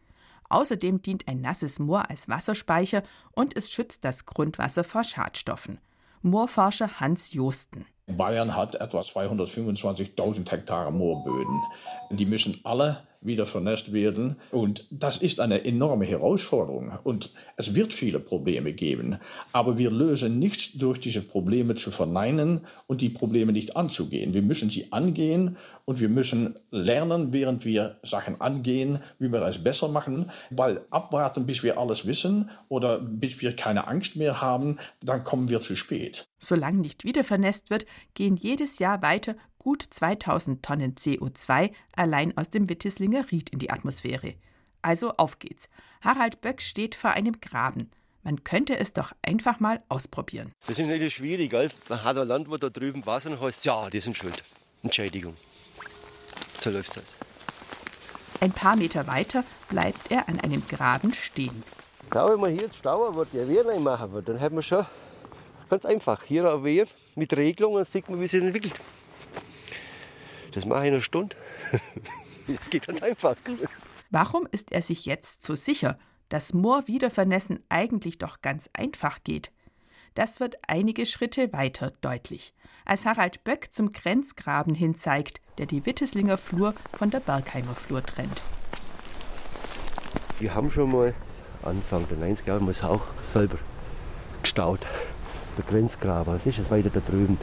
Außerdem 0.49 1.03
dient 1.03 1.29
ein 1.29 1.43
nasses 1.43 1.79
Moor 1.79 2.09
als 2.09 2.27
Wasserspeicher 2.27 3.03
und 3.33 3.55
es 3.55 3.71
schützt 3.71 4.03
das 4.03 4.25
Grundwasser 4.25 4.83
vor 4.83 5.05
Schadstoffen. 5.05 5.79
Moorforscher 6.23 7.01
Hans 7.01 7.35
Josten. 7.35 7.85
Bayern 8.07 8.57
hat 8.57 8.77
etwa 8.77 9.01
225.000 9.01 10.51
Hektare 10.51 10.91
Moorböden. 10.91 11.61
Die 12.09 12.25
müssen 12.25 12.63
alle 12.65 13.07
wieder 13.25 13.47
vernässt 13.47 13.93
werden. 13.93 14.37
Und 14.51 14.87
das 14.91 15.19
ist 15.19 15.41
eine 15.41 15.65
enorme 15.65 16.05
Herausforderung. 16.05 16.93
Und 17.03 17.31
es 17.57 17.75
wird 17.75 17.93
viele 17.93 18.21
Probleme 18.21 18.73
geben. 18.73 19.19
Aber 19.53 19.79
wir 19.79 19.91
lösen 19.91 20.39
nichts 20.39 20.73
durch 20.75 21.01
diese 21.01 21.23
Probleme 21.23 21.75
zu 21.75 21.91
verneinen 21.91 22.61
und 22.87 23.01
die 23.01 23.09
Probleme 23.09 23.53
nicht 23.53 23.77
anzugehen. 23.77 24.35
Wir 24.35 24.43
müssen 24.43 24.71
sie 24.71 24.93
angehen 24.93 25.57
und 25.85 26.01
wir 26.01 26.09
müssen 26.09 26.55
lernen, 26.71 27.33
während 27.33 27.65
wir 27.65 27.97
Sachen 28.03 28.41
angehen, 28.41 28.99
wie 29.19 29.33
wir 29.33 29.43
es 29.43 29.63
besser 29.63 29.89
machen. 29.89 30.31
Weil 30.51 30.83
abwarten, 30.91 31.47
bis 31.47 31.63
wir 31.63 31.79
alles 31.79 32.07
wissen 32.07 32.51
oder 32.69 33.01
bis 33.01 33.41
wir 33.41 33.57
keine 33.57 33.89
Angst 33.89 34.17
mehr 34.17 34.41
haben, 34.41 34.77
dann 35.03 35.25
kommen 35.25 35.49
wir 35.49 35.61
zu 35.63 35.77
spät. 35.77 36.27
Solange 36.39 36.79
nicht 36.79 37.05
wieder 37.05 37.25
vernässt 37.25 37.71
wird, 37.71 37.87
gehen 38.13 38.37
jedes 38.37 38.79
Jahr 38.79 39.01
weiter 39.01 39.35
gut 39.65 39.83
2000 39.83 40.63
Tonnen 40.63 40.95
CO2 40.95 41.73
allein 41.97 42.37
aus 42.37 42.51
dem 42.51 42.69
Wittislinger 42.69 43.33
Ried 43.33 43.51
in 43.51 43.59
die 43.59 43.71
Atmosphäre. 43.71 44.35
Also 44.83 45.15
auf 45.17 45.39
geht's. 45.39 45.69
Harald 46.03 46.43
Böck 46.43 46.61
steht 46.61 46.95
vor 46.95 47.11
einem 47.11 47.41
Graben. 47.41 47.91
Man 48.23 48.45
könnte 48.45 48.79
es 48.79 48.93
doch 48.93 49.13
einfach 49.23 49.61
mal 49.61 49.83
ausprobieren. 49.89 50.53
Das 50.67 50.79
ist 50.79 50.87
natürlich 50.87 51.15
schwierig, 51.15 51.51
gell? 51.51 51.71
Da 51.89 52.05
hat 52.05 52.17
der 52.17 52.27
Landwirt 52.27 52.63
da 52.63 52.69
drüben 52.69 53.05
Wasser 53.07 53.31
und 53.31 53.41
heißt, 53.41 53.65
ja, 53.65 53.89
die 53.89 54.01
sind 54.01 54.17
schuld. 54.17 54.45
Entschädigung. 54.83 55.35
So 56.61 56.71
läuft's 56.71 56.99
aus. 56.99 57.17
Ein 58.41 58.53
paar 58.53 58.77
Meter 58.77 59.07
weiter 59.07 59.45
bleibt 59.71 60.11
er 60.11 60.29
an 60.29 60.41
einem 60.41 60.67
Graben 60.69 61.13
stehen. 61.15 61.63
Da, 62.11 62.31
wenn 62.31 62.41
man 62.41 62.51
hier 62.51 62.63
jetzt 62.63 62.77
Stauer 62.77 63.15
wird, 63.17 63.33
ja, 63.33 63.49
Wehr 63.49 63.81
machen 63.81 64.13
wird, 64.13 64.29
dann 64.29 64.41
hat 64.41 64.53
man 64.53 64.63
schon 64.63 64.85
ganz 65.71 65.87
einfach 65.87 66.23
hier 66.25 66.53
ein 66.53 66.63
Wehr 66.63 66.87
mit 67.15 67.35
Regelungen, 67.35 67.77
dann 67.77 67.87
sieht 67.87 68.09
man, 68.11 68.21
wie 68.21 68.25
es 68.25 68.33
sich 68.33 68.43
entwickelt. 68.43 68.75
Das 70.55 70.65
mache 70.65 70.83
ich 70.83 70.89
in 70.89 70.95
einer 70.95 71.03
Stunde. 71.03 71.37
Es 72.47 72.69
geht 72.69 72.87
ganz 72.87 73.01
einfach. 73.03 73.37
Warum 74.11 74.47
ist 74.51 74.71
er 74.71 74.83
sich 74.83 75.07
jetzt 75.07 75.43
so 75.43 75.55
sicher, 75.55 75.99
dass 76.29 76.53
Moorwiedervernässen 76.53 77.61
eigentlich 77.71 78.19
doch 78.19 78.43
ganz 78.43 78.69
einfach 78.75 79.25
geht? 79.25 79.51
Das 80.15 80.41
wird 80.41 80.57
einige 80.69 81.07
Schritte 81.07 81.55
weiter 81.55 81.93
deutlich, 82.03 82.53
als 82.85 83.07
Harald 83.07 83.45
Böck 83.45 83.73
zum 83.73 83.93
Grenzgraben 83.93 84.75
hin 84.75 84.95
zeigt, 84.95 85.41
der 85.57 85.65
die 85.65 85.87
Witteslinger 85.87 86.37
Flur 86.37 86.75
von 86.93 87.09
der 87.09 87.21
Bergheimer 87.21 87.75
Flur 87.75 88.05
trennt. 88.05 88.43
Wir 90.39 90.55
haben 90.55 90.71
schon 90.71 90.93
mal 90.93 91.15
Anfang 91.63 92.07
der 92.09 92.19
90er 92.19 92.47
Jahre 92.49 92.93
auch 92.93 93.03
selber 93.33 93.57
gestaut. 94.43 94.81
Der 95.57 95.65
Grenzgraben, 95.65 96.35
das 96.35 96.47
ist 96.47 96.59
es 96.59 96.71
weiter 96.71 96.91
da 96.91 97.01
drüben. 97.01 97.39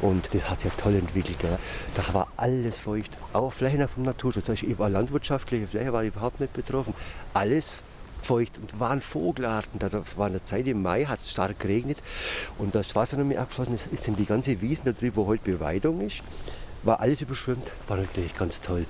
Und 0.00 0.28
das 0.32 0.48
hat 0.48 0.60
sich 0.60 0.70
ja 0.70 0.76
toll 0.78 0.94
entwickelt. 0.94 1.38
Gell. 1.38 1.58
Da 1.94 2.14
war 2.14 2.28
alles 2.36 2.78
feucht. 2.78 3.10
Auch 3.32 3.52
Flächen 3.52 3.86
vom 3.88 4.04
Naturschutz. 4.04 4.48
Also 4.48 4.66
überall 4.66 4.92
landwirtschaftliche 4.92 5.66
Fläche 5.66 5.92
war 5.92 6.02
überhaupt 6.02 6.40
nicht 6.40 6.52
betroffen. 6.52 6.94
Alles 7.34 7.76
feucht 8.22 8.58
und 8.58 8.78
waren 8.78 9.00
Vogelarten. 9.00 9.78
Das 9.78 10.16
war 10.16 10.26
eine 10.26 10.44
Zeit 10.44 10.66
im 10.66 10.82
Mai, 10.82 11.04
hat 11.04 11.20
es 11.20 11.30
stark 11.30 11.58
geregnet 11.60 11.98
und 12.58 12.74
das 12.74 12.94
Wasser 12.94 13.16
noch 13.16 13.24
mehr 13.24 13.40
abgeflossen 13.40 13.74
ist, 13.74 13.86
ist 13.92 14.08
in 14.08 14.16
die 14.16 14.26
ganze 14.26 14.60
Wiesen 14.60 14.84
da 14.84 14.92
drüben, 14.92 15.16
wo 15.16 15.26
heute 15.26 15.50
Beweidung 15.50 16.00
ist, 16.00 16.22
war 16.82 17.00
alles 17.00 17.22
überschwemmt. 17.22 17.72
War 17.88 17.96
natürlich 17.96 18.36
ganz 18.36 18.60
toll. 18.60 18.86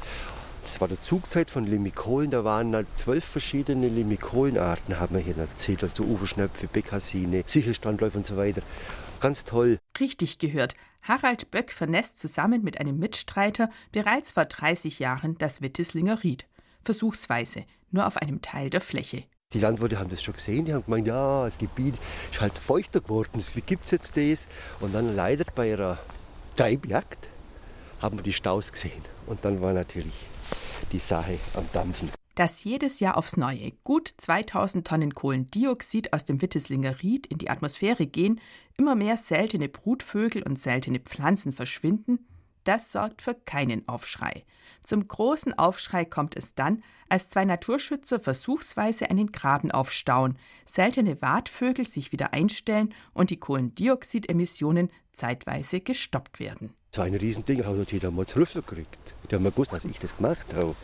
Das 0.62 0.80
war 0.80 0.88
der 0.88 1.00
Zugzeit 1.00 1.50
von 1.50 1.64
Limikolen. 1.64 2.30
Da 2.30 2.44
waren 2.44 2.74
halt 2.74 2.86
zwölf 2.94 3.24
verschiedene 3.24 3.88
Limikolenarten, 3.88 5.00
haben 5.00 5.16
wir 5.16 5.22
hier 5.22 5.38
erzählt. 5.38 5.82
Also 5.82 6.04
Uferschnöpfe, 6.04 6.66
Bekassine, 6.66 7.44
Sichelstrandläufe 7.46 8.18
und 8.18 8.26
so 8.26 8.36
weiter. 8.36 8.62
Ganz 9.20 9.44
toll. 9.44 9.78
Richtig 9.98 10.38
gehört. 10.38 10.74
Harald 11.02 11.50
Böck 11.50 11.72
vernässt 11.72 12.18
zusammen 12.18 12.62
mit 12.62 12.78
einem 12.80 12.98
Mitstreiter 12.98 13.70
bereits 13.92 14.32
vor 14.32 14.44
30 14.44 14.98
Jahren 14.98 15.38
das 15.38 15.62
Wittislinger 15.62 16.22
Ried. 16.22 16.46
Versuchsweise, 16.82 17.64
nur 17.90 18.06
auf 18.06 18.16
einem 18.16 18.42
Teil 18.42 18.70
der 18.70 18.80
Fläche. 18.80 19.24
Die 19.52 19.58
Landwirte 19.58 19.98
haben 19.98 20.10
das 20.10 20.22
schon 20.22 20.34
gesehen, 20.34 20.64
die 20.64 20.72
haben 20.72 20.84
gemeint, 20.84 21.08
ja, 21.08 21.44
das 21.44 21.58
Gebiet 21.58 21.96
ist 22.30 22.40
halt 22.40 22.56
feuchter 22.56 23.00
geworden, 23.00 23.42
wie 23.54 23.60
gibt 23.60 23.84
es 23.86 23.90
jetzt 23.90 24.16
das? 24.16 24.48
Und 24.78 24.94
dann 24.94 25.16
leider 25.16 25.44
bei 25.54 25.70
ihrer 25.70 25.98
Treibjagd 26.56 27.28
haben 28.00 28.18
wir 28.18 28.22
die 28.22 28.32
Staus 28.32 28.70
gesehen. 28.72 29.02
Und 29.26 29.44
dann 29.44 29.60
war 29.60 29.72
natürlich 29.72 30.14
die 30.92 30.98
Sache 30.98 31.38
am 31.54 31.66
Dampfen. 31.72 32.10
Dass 32.34 32.64
jedes 32.64 33.00
Jahr 33.00 33.16
aufs 33.16 33.36
Neue 33.36 33.72
gut 33.84 34.08
2000 34.16 34.86
Tonnen 34.86 35.14
Kohlendioxid 35.14 36.12
aus 36.12 36.24
dem 36.24 36.40
Wittislinger 36.40 37.02
Ried 37.02 37.26
in 37.26 37.38
die 37.38 37.50
Atmosphäre 37.50 38.06
gehen, 38.06 38.40
immer 38.76 38.94
mehr 38.94 39.16
seltene 39.16 39.68
Brutvögel 39.68 40.42
und 40.42 40.58
seltene 40.58 41.00
Pflanzen 41.00 41.52
verschwinden, 41.52 42.26
das 42.64 42.92
sorgt 42.92 43.22
für 43.22 43.34
keinen 43.34 43.88
Aufschrei. 43.88 44.44
Zum 44.82 45.06
großen 45.06 45.58
Aufschrei 45.58 46.04
kommt 46.04 46.36
es 46.36 46.54
dann, 46.54 46.82
als 47.08 47.28
zwei 47.28 47.44
Naturschützer 47.44 48.20
versuchsweise 48.20 49.10
einen 49.10 49.32
Graben 49.32 49.70
aufstauen, 49.70 50.38
seltene 50.64 51.20
Wartvögel 51.22 51.86
sich 51.86 52.12
wieder 52.12 52.32
einstellen 52.32 52.94
und 53.12 53.30
die 53.30 53.38
Kohlendioxidemissionen 53.38 54.90
zeitweise 55.12 55.80
gestoppt 55.80 56.38
werden. 56.38 56.74
So 56.94 57.02
ein 57.02 57.14
Riesending 57.14 57.64
haben 57.64 57.84
die 57.86 57.98
damals 57.98 58.36
Rüffel 58.36 58.62
gekriegt. 58.62 58.98
Die 59.30 59.34
haben 59.34 59.44
gewusst, 59.44 59.72
dass 59.72 59.84
ich 59.84 59.98
das 59.98 60.16
gemacht 60.16 60.46
habe. 60.54 60.74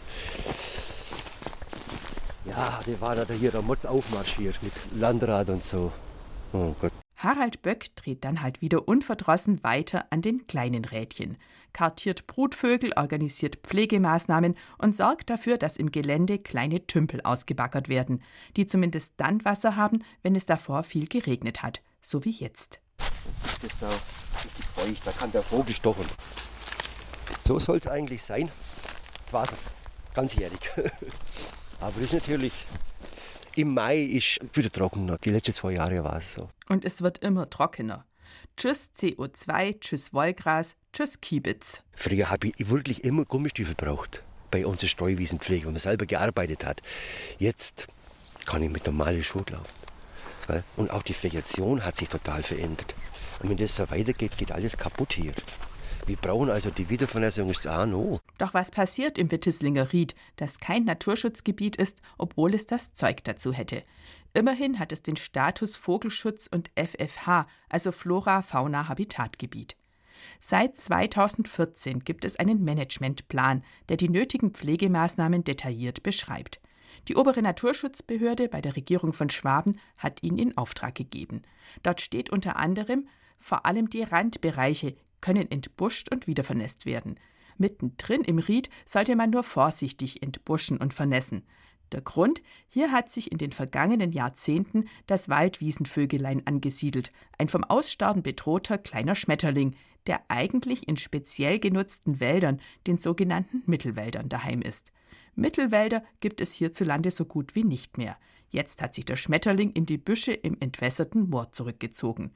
Ja, 2.49 2.81
die 2.87 3.01
waren 3.01 3.27
da 3.27 3.35
hier 3.35 3.55
am 3.55 3.67
Motz 3.67 3.85
aufmarschiert 3.85 4.63
mit 4.63 4.73
Landrad 4.95 5.49
und 5.49 5.65
so. 5.65 5.93
Oh 6.53 6.75
Gott. 6.81 6.93
Harald 7.17 7.63
Böck 7.63 7.97
dreht 7.97 8.25
dann 8.25 8.43
halt 8.43 8.61
wieder 8.61 8.87
unverdrossen 8.87 9.65
weiter 9.65 10.05
an 10.11 10.21
den 10.21 10.47
kleinen 10.47 10.85
Rädchen, 10.85 11.39
kartiert 11.73 12.27
Brutvögel, 12.27 12.93
organisiert 12.95 13.57
Pflegemaßnahmen 13.63 14.55
und 14.79 14.95
sorgt 14.95 15.31
dafür, 15.31 15.57
dass 15.57 15.79
im 15.79 15.91
Gelände 15.91 16.39
kleine 16.39 16.87
Tümpel 16.87 17.23
ausgebaggert 17.23 17.89
werden, 17.89 18.23
die 18.57 18.67
zumindest 18.67 19.15
dann 19.17 19.45
Wasser 19.45 19.77
haben, 19.77 20.05
wenn 20.23 20.37
es 20.37 20.45
davor 20.45 20.83
viel 20.83 21.07
geregnet 21.09 21.63
hat, 21.63 21.81
so 22.03 22.25
wie 22.25 22.31
jetzt. 22.31 22.81
Jetzt 22.99 23.47
ist 23.47 23.65
das 23.65 23.79
da 23.81 23.89
richtig 23.89 24.67
feucht, 24.67 25.07
da 25.07 25.13
kann 25.13 25.33
der 25.33 25.43
Vogel 25.43 25.75
stochen. 25.75 26.05
So 27.47 27.59
soll 27.59 27.79
es 27.79 27.87
eigentlich 27.87 28.23
sein. 28.23 28.49
Das 29.25 29.33
war's, 29.33 29.49
ganzjährig. 30.15 30.71
Aber 31.81 31.93
das 31.93 32.05
ist 32.05 32.15
natürlich 32.15 32.53
im 33.57 33.73
Mai 33.73 33.99
ist 34.03 34.39
wieder 34.55 34.71
trockener. 34.71 35.19
Die 35.19 35.31
letzten 35.31 35.53
zwei 35.53 35.73
Jahre 35.73 36.05
war 36.05 36.19
es 36.19 36.35
so. 36.35 36.51
Und 36.69 36.85
es 36.85 37.01
wird 37.03 37.19
immer 37.19 37.49
trockener. 37.49 38.05
Tschüss 38.57 38.91
CO2, 38.95 39.81
tschüss 39.81 40.13
Wollgras, 40.13 40.77
tschüss 40.93 41.21
Kiebitz. 41.21 41.83
Früher 41.95 42.31
habe 42.31 42.49
ich 42.49 42.69
wirklich 42.69 43.05
immer 43.05 43.25
Gummistiefel 43.25 43.75
gebraucht. 43.75 44.23
Bei 44.51 44.67
unserer 44.67 44.89
Streuwiesenpflege, 44.89 45.67
wo 45.67 45.71
man 45.71 45.79
selber 45.79 46.07
gearbeitet 46.07 46.65
hat. 46.65 46.83
Jetzt 47.39 47.89
kann 48.45 48.63
ich 48.63 48.71
mit 48.71 48.87
normalen 48.87 49.23
Schuhen 49.23 49.47
laufen. 49.51 50.63
Und 50.77 50.91
auch 50.91 51.03
die 51.03 51.15
Vegetation 51.21 51.85
hat 51.85 51.97
sich 51.97 52.09
total 52.09 52.43
verändert. 52.43 52.95
Und 53.41 53.51
wenn 53.51 53.57
das 53.57 53.75
so 53.75 53.91
weitergeht, 53.91 54.39
geht 54.39 54.53
alles 54.53 54.77
kaputt 54.77 55.15
hier. 55.15 55.35
Wir 56.07 56.17
brauchen 56.17 56.51
also 56.51 56.71
die 56.71 56.89
Wiedervernässung 56.89 57.51
ist 57.51 57.67
auch 57.67 57.85
noch. 57.85 58.21
Doch 58.39 58.55
was 58.55 58.71
passiert 58.71 59.19
im 59.19 59.33
Wittislinger 59.33 59.93
Ried, 59.93 60.15
das 60.37 60.61
kein 60.61 60.85
Naturschutzgebiet 60.85 61.75
ist, 61.75 62.01
obwohl 62.17 62.55
es 62.55 62.67
das 62.67 62.93
Zeug 62.93 63.25
dazu 63.25 63.53
hätte? 63.53 63.83
Immerhin 64.33 64.79
hat 64.79 64.93
es 64.93 65.03
den 65.03 65.17
Status 65.17 65.77
Vogelschutz 65.77 66.47
und 66.47 66.71
FFH, 66.77 67.49
also 67.69 67.91
Flora-Fauna-Habitatgebiet. 67.91 69.77
Seit 70.39 70.77
2014 70.77 72.01
gibt 72.05 72.25
es 72.25 72.37
einen 72.37 72.63
Managementplan, 72.63 73.65
der 73.89 73.97
die 73.97 74.09
nötigen 74.09 74.53
Pflegemaßnahmen 74.53 75.43
detailliert 75.43 76.05
beschreibt. 76.05 76.61
Die 77.09 77.17
obere 77.17 77.43
Naturschutzbehörde 77.43 78.49
bei 78.49 78.61
der 78.61 78.77
Regierung 78.77 79.13
von 79.13 79.31
Schwaben 79.31 79.81
hat 79.97 80.23
ihn 80.23 80.39
in 80.39 80.57
Auftrag 80.57 80.95
gegeben. 80.95 81.43
Dort 81.83 82.01
steht 82.01 82.31
unter 82.31 82.57
anderem, 82.57 83.09
vor 83.41 83.67
allem 83.67 83.91
die 83.91 84.03
Randbereiche 84.03 84.97
können 85.21 85.51
entbuscht 85.51 86.13
und 86.13 86.27
wieder 86.27 86.45
vernässt 86.45 86.87
werden. 86.87 87.19
Mittendrin 87.59 88.23
im 88.23 88.39
Ried 88.39 88.69
sollte 88.85 89.17
man 89.17 89.31
nur 89.31 89.43
vorsichtig 89.43 90.23
entbuschen 90.23 90.79
und 90.79 90.95
vernässen. 90.95 91.45
Der 91.93 92.01
Grund, 92.01 92.43
hier 92.69 92.91
hat 92.91 93.13
sich 93.13 93.31
in 93.31 93.39
den 93.39 93.53
vergangenen 93.53 94.13
Jahrzehnten 94.13 94.89
das 95.07 95.29
Waldwiesenvögelein 95.29 96.47
angesiedelt, 96.47 97.13
ein 97.39 97.49
vom 97.49 97.65
Aussterben 97.65 98.23
bedrohter 98.23 98.77
kleiner 98.77 99.15
Schmetterling, 99.15 99.77
der 100.07 100.23
eigentlich 100.29 100.89
in 100.89 100.97
speziell 100.97 101.59
genutzten 101.59 102.21
Wäldern, 102.21 102.61
den 102.87 102.99
sogenannten 102.99 103.63
Mittelwäldern, 103.67 104.29
daheim 104.29 104.63
ist. 104.63 104.93
Mittelwälder 105.35 106.03
gibt 106.21 106.41
es 106.41 106.53
hierzulande 106.53 107.11
so 107.11 107.25
gut 107.25 107.55
wie 107.55 107.65
nicht 107.65 107.99
mehr. 107.99 108.17
Jetzt 108.49 108.83
hat 108.83 108.95
sich 108.95 109.05
der 109.05 109.17
Schmetterling 109.17 109.73
in 109.73 109.87
die 109.87 109.99
Büsche 109.99 110.33
im 110.33 110.57
entwässerten 110.61 111.29
Moor 111.29 111.53
zurückgezogen 111.53 112.33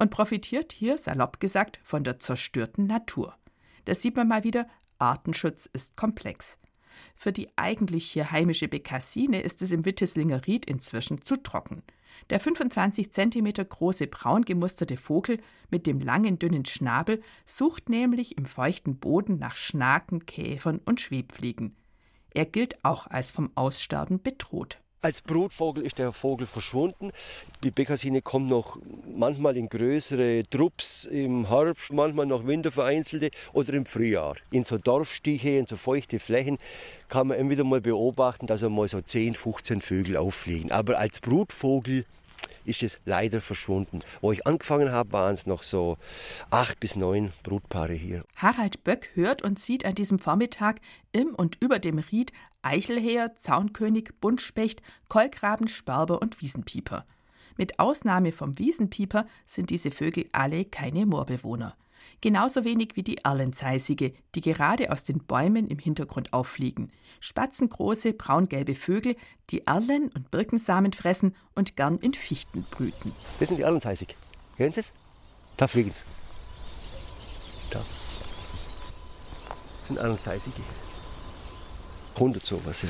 und 0.00 0.10
profitiert 0.10 0.72
hier, 0.72 0.98
salopp 0.98 1.38
gesagt, 1.38 1.78
von 1.84 2.02
der 2.02 2.18
zerstörten 2.18 2.86
Natur. 2.86 3.36
Da 3.84 3.94
sieht 3.94 4.16
man 4.16 4.28
mal 4.28 4.42
wieder, 4.42 4.66
Artenschutz 4.98 5.66
ist 5.66 5.96
komplex. 5.96 6.58
Für 7.14 7.32
die 7.32 7.48
eigentlich 7.56 8.10
hier 8.10 8.32
heimische 8.32 8.66
Bekassine 8.66 9.42
ist 9.42 9.62
es 9.62 9.70
im 9.70 9.84
Wittislinger 9.84 10.46
Ried 10.46 10.64
inzwischen 10.66 11.22
zu 11.22 11.36
trocken. 11.36 11.82
Der 12.30 12.40
25 12.40 13.12
cm 13.12 13.52
große 13.52 14.06
braun 14.06 14.42
gemusterte 14.42 14.96
Vogel 14.96 15.38
mit 15.70 15.86
dem 15.86 16.00
langen 16.00 16.38
dünnen 16.38 16.64
Schnabel 16.64 17.22
sucht 17.46 17.88
nämlich 17.88 18.36
im 18.36 18.46
feuchten 18.46 18.98
Boden 18.98 19.38
nach 19.38 19.56
Schnaken, 19.56 20.26
Käfern 20.26 20.80
und 20.84 21.00
Schwebfliegen. 21.00 21.76
Er 22.32 22.46
gilt 22.46 22.84
auch 22.84 23.06
als 23.06 23.30
vom 23.30 23.50
Aussterben 23.54 24.22
bedroht. 24.22 24.78
Als 25.02 25.22
Brutvogel 25.22 25.86
ist 25.86 25.98
der 25.98 26.12
Vogel 26.12 26.46
verschwunden. 26.46 27.10
Die 27.64 27.70
Bekassine 27.70 28.20
kommt 28.20 28.50
noch 28.50 28.76
manchmal 29.16 29.56
in 29.56 29.70
größere 29.70 30.42
Trupps 30.50 31.06
im 31.06 31.48
Herbst, 31.48 31.90
manchmal 31.90 32.26
noch 32.26 32.46
wintervereinzelte 32.46 33.30
oder 33.54 33.72
im 33.72 33.86
Frühjahr. 33.86 34.36
In 34.50 34.64
so 34.64 34.76
Dorfstiche, 34.76 35.56
in 35.56 35.66
so 35.66 35.76
feuchte 35.76 36.18
Flächen 36.18 36.58
kann 37.08 37.28
man 37.28 37.38
immer 37.38 37.48
wieder 37.48 37.64
mal 37.64 37.80
beobachten, 37.80 38.46
dass 38.46 38.62
einmal 38.62 38.88
so 38.88 39.00
10, 39.00 39.36
15 39.36 39.80
Vögel 39.80 40.18
auffliegen. 40.18 40.70
Aber 40.70 40.98
als 40.98 41.20
Brutvogel 41.20 42.04
ist 42.66 42.82
es 42.82 43.00
leider 43.06 43.40
verschwunden. 43.40 44.00
Wo 44.20 44.32
ich 44.32 44.46
angefangen 44.46 44.92
habe, 44.92 45.12
waren 45.12 45.32
es 45.32 45.46
noch 45.46 45.62
so 45.62 45.96
acht 46.50 46.78
bis 46.78 46.94
neun 46.94 47.32
Brutpaare 47.42 47.94
hier. 47.94 48.24
Harald 48.36 48.84
Böck 48.84 49.08
hört 49.14 49.40
und 49.40 49.58
sieht 49.58 49.86
an 49.86 49.94
diesem 49.94 50.18
Vormittag 50.18 50.80
im 51.12 51.34
und 51.34 51.56
über 51.60 51.78
dem 51.78 51.98
Ried 51.98 52.32
Eichelheer, 52.62 53.36
Zaunkönig, 53.36 54.10
Buntspecht, 54.20 54.82
Kolkraben, 55.08 55.68
Sperber 55.68 56.20
und 56.20 56.40
Wiesenpieper. 56.40 57.06
Mit 57.56 57.78
Ausnahme 57.78 58.32
vom 58.32 58.58
Wiesenpieper 58.58 59.26
sind 59.44 59.70
diese 59.70 59.90
Vögel 59.90 60.28
alle 60.32 60.64
keine 60.64 61.06
Moorbewohner. 61.06 61.76
Genauso 62.22 62.64
wenig 62.64 62.96
wie 62.96 63.02
die 63.02 63.18
Erlenzeisige, 63.18 64.12
die 64.34 64.40
gerade 64.40 64.92
aus 64.92 65.04
den 65.04 65.18
Bäumen 65.18 65.68
im 65.68 65.78
Hintergrund 65.78 66.32
auffliegen. 66.32 66.90
Spatzengroße, 67.20 68.12
braungelbe 68.12 68.74
Vögel, 68.74 69.16
die 69.50 69.66
Erlen 69.66 70.10
und 70.14 70.30
Birkensamen 70.30 70.92
fressen 70.92 71.34
und 71.54 71.76
gern 71.76 71.98
in 71.98 72.14
Fichten 72.14 72.64
brüten. 72.70 73.12
Das 73.38 73.48
sind 73.48 73.58
die 73.58 73.62
Erlenzeisig. 73.62 74.16
Hören 74.56 74.72
Sie 74.72 74.80
es? 74.80 74.92
Da 75.56 75.66
fliegen 75.66 75.92
sie. 75.92 76.02
Da. 77.70 77.78
Das 77.78 77.86
sind 79.86 79.98
Erlenzeisige. 79.98 80.62
100 82.14 82.44
sowas, 82.44 82.82
ja. 82.82 82.88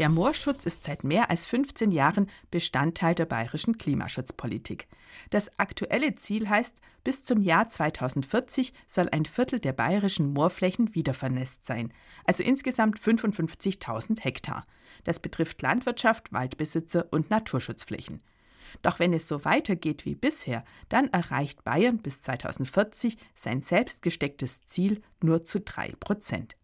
Der 0.00 0.08
Moorschutz 0.08 0.64
ist 0.64 0.84
seit 0.84 1.04
mehr 1.04 1.28
als 1.28 1.44
15 1.46 1.92
Jahren 1.92 2.30
Bestandteil 2.50 3.14
der 3.14 3.26
bayerischen 3.26 3.76
Klimaschutzpolitik. 3.76 4.88
Das 5.28 5.58
aktuelle 5.58 6.14
Ziel 6.14 6.48
heißt, 6.48 6.80
bis 7.04 7.22
zum 7.22 7.42
Jahr 7.42 7.68
2040 7.68 8.72
soll 8.86 9.10
ein 9.10 9.26
Viertel 9.26 9.60
der 9.60 9.74
bayerischen 9.74 10.32
Moorflächen 10.32 10.94
wiedervernässt 10.94 11.66
sein, 11.66 11.92
also 12.24 12.42
insgesamt 12.42 12.98
55.000 12.98 14.20
Hektar. 14.20 14.64
Das 15.04 15.18
betrifft 15.18 15.60
Landwirtschaft, 15.60 16.32
Waldbesitzer 16.32 17.06
und 17.10 17.28
Naturschutzflächen. 17.28 18.22
Doch 18.80 19.00
wenn 19.00 19.12
es 19.12 19.28
so 19.28 19.44
weitergeht 19.44 20.06
wie 20.06 20.14
bisher, 20.14 20.64
dann 20.88 21.08
erreicht 21.08 21.62
Bayern 21.64 21.98
bis 21.98 22.22
2040 22.22 23.18
sein 23.34 23.60
selbst 23.60 24.00
gestecktes 24.00 24.64
Ziel 24.64 25.02
nur 25.22 25.44
zu 25.44 25.60
drei 25.60 25.92
Prozent. 26.00 26.56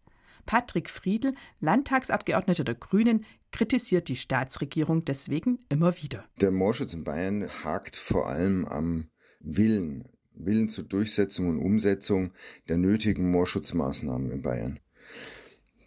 Patrick 0.47 0.89
Friedl, 0.89 1.35
Landtagsabgeordneter 1.59 2.63
der 2.63 2.73
Grünen, 2.73 3.25
kritisiert 3.51 4.07
die 4.07 4.15
Staatsregierung 4.15 5.05
deswegen 5.05 5.59
immer 5.69 5.95
wieder. 6.01 6.25
Der 6.41 6.49
Moorschutz 6.49 6.95
in 6.95 7.03
Bayern 7.03 7.47
hakt 7.63 7.95
vor 7.95 8.27
allem 8.27 8.65
am 8.65 9.09
Willen, 9.39 10.09
Willen 10.33 10.69
zur 10.69 10.85
Durchsetzung 10.85 11.49
und 11.49 11.59
Umsetzung 11.59 12.31
der 12.67 12.77
nötigen 12.77 13.29
Moorschutzmaßnahmen 13.29 14.31
in 14.31 14.41
Bayern. 14.41 14.79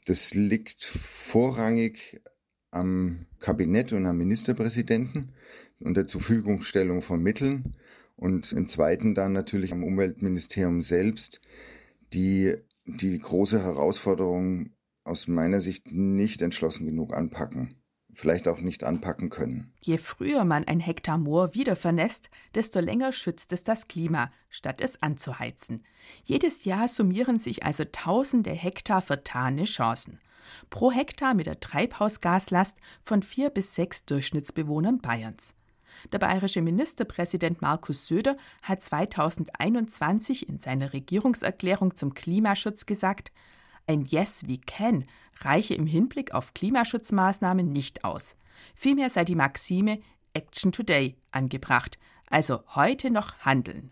Das 0.06 0.34
liegt 0.34 0.84
vorrangig 0.84 2.22
am 2.70 3.26
Kabinett 3.40 3.92
und 3.92 4.06
am 4.06 4.18
Ministerpräsidenten 4.18 5.32
und 5.80 5.96
der 5.96 6.06
Zurverfügungstellung 6.06 7.02
von 7.02 7.22
Mitteln 7.22 7.76
und 8.16 8.52
im 8.52 8.68
zweiten 8.68 9.14
dann 9.14 9.32
natürlich 9.32 9.72
am 9.72 9.82
Umweltministerium 9.82 10.82
selbst, 10.82 11.40
die 12.12 12.54
die 12.84 13.18
große 13.18 13.62
Herausforderung 13.62 14.70
aus 15.04 15.28
meiner 15.28 15.60
Sicht 15.60 15.92
nicht 15.92 16.42
entschlossen 16.42 16.86
genug 16.86 17.14
anpacken. 17.14 17.74
Vielleicht 18.12 18.48
auch 18.48 18.60
nicht 18.60 18.82
anpacken 18.82 19.30
können. 19.30 19.72
Je 19.80 19.96
früher 19.96 20.44
man 20.44 20.64
ein 20.64 20.80
Hektar 20.80 21.16
Moor 21.16 21.54
wieder 21.54 21.76
vernässt, 21.76 22.28
desto 22.54 22.80
länger 22.80 23.12
schützt 23.12 23.52
es 23.52 23.62
das 23.62 23.86
Klima, 23.86 24.28
statt 24.48 24.80
es 24.80 25.00
anzuheizen. 25.00 25.84
Jedes 26.24 26.64
Jahr 26.64 26.88
summieren 26.88 27.38
sich 27.38 27.64
also 27.64 27.84
tausende 27.84 28.50
Hektar 28.50 29.00
vertane 29.00 29.64
Chancen. 29.64 30.18
Pro 30.70 30.90
Hektar 30.90 31.34
mit 31.34 31.46
der 31.46 31.60
Treibhausgaslast 31.60 32.76
von 33.04 33.22
vier 33.22 33.50
bis 33.50 33.74
sechs 33.74 34.04
Durchschnittsbewohnern 34.04 34.98
Bayerns. 34.98 35.54
Der 36.12 36.18
bayerische 36.18 36.62
Ministerpräsident 36.62 37.62
Markus 37.62 38.06
Söder 38.06 38.36
hat 38.62 38.82
2021 38.82 40.48
in 40.48 40.58
seiner 40.58 40.92
Regierungserklärung 40.92 41.94
zum 41.94 42.14
Klimaschutz 42.14 42.86
gesagt, 42.86 43.32
ein 43.86 44.04
Yes 44.04 44.46
we 44.46 44.58
can 44.58 45.04
reiche 45.40 45.74
im 45.74 45.86
Hinblick 45.86 46.32
auf 46.32 46.54
Klimaschutzmaßnahmen 46.54 47.72
nicht 47.72 48.04
aus. 48.04 48.36
Vielmehr 48.74 49.10
sei 49.10 49.24
die 49.24 49.34
Maxime 49.34 50.00
Action 50.32 50.72
Today 50.72 51.16
angebracht, 51.32 51.98
also 52.28 52.60
heute 52.74 53.10
noch 53.10 53.38
handeln. 53.38 53.90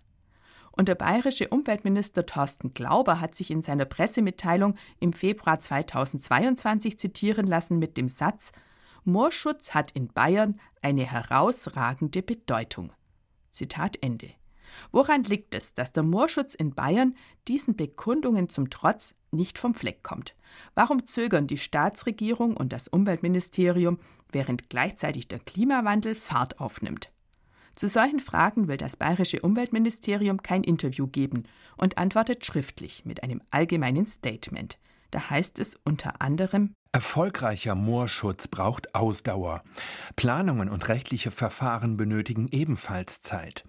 Und 0.71 0.87
der 0.87 0.95
bayerische 0.95 1.49
Umweltminister 1.49 2.25
Thorsten 2.25 2.73
Glauber 2.73 3.21
hat 3.21 3.35
sich 3.35 3.51
in 3.51 3.63
seiner 3.63 3.85
Pressemitteilung 3.85 4.77
im 5.01 5.13
Februar 5.13 5.59
2022 5.59 6.99
zitieren 6.99 7.47
lassen 7.49 7.81
mit 7.81 7.97
dem 7.97 8.07
Satz 8.07 8.53
Moorschutz 9.05 9.75
hat 9.75 9.91
in 9.93 10.09
Bayern 10.09 10.61
eine 10.83 11.05
herausragende 11.05 12.23
Bedeutung. 12.23 12.93
Zitat 13.51 13.97
Ende. 14.03 14.31
Woran 14.93 15.25
liegt 15.25 15.55
es, 15.55 15.75
dass 15.75 15.93
der 15.93 16.03
Moorschutz 16.03 16.55
in 16.55 16.75
Bayern 16.75 17.15
diesen 17.47 17.77
Bekundungen 17.77 18.49
zum 18.49 18.71
Trotz 18.71 19.15
nicht 19.31 19.59
vom 19.59 19.75
Fleck 19.75 20.03
kommt? 20.03 20.35
Warum 20.75 21.07
zögern 21.07 21.47
die 21.47 21.59
Staatsregierung 21.59 22.57
und 22.57 22.73
das 22.73 22.89
Umweltministerium, 22.89 23.99
während 24.31 24.71
gleichzeitig 24.71 25.29
der 25.29 25.41
Klimawandel 25.41 26.15
Fahrt 26.15 26.61
aufnimmt? 26.61 27.11
Zu 27.75 27.89
solchen 27.89 28.21
Fragen 28.21 28.67
will 28.67 28.77
das 28.77 28.97
bayerische 28.97 29.41
Umweltministerium 29.41 30.43
kein 30.43 30.65
Interview 30.65 31.07
geben 31.07 31.45
und 31.77 31.97
antwortet 31.97 32.45
schriftlich 32.45 33.05
mit 33.05 33.23
einem 33.23 33.41
allgemeinen 33.51 34.07
Statement. 34.07 34.79
Da 35.11 35.31
heißt 35.31 35.59
es 35.59 35.77
unter 35.85 36.21
anderem 36.21 36.75
Erfolgreicher 36.91 37.75
Moorschutz 37.75 38.49
braucht 38.49 38.95
Ausdauer. 38.95 39.63
Planungen 40.17 40.71
und 40.71 40.89
rechtliche 40.89 41.31
Verfahren 41.31 41.99
benötigen 41.99 42.49
ebenfalls 42.51 43.21
Zeit. 43.21 43.65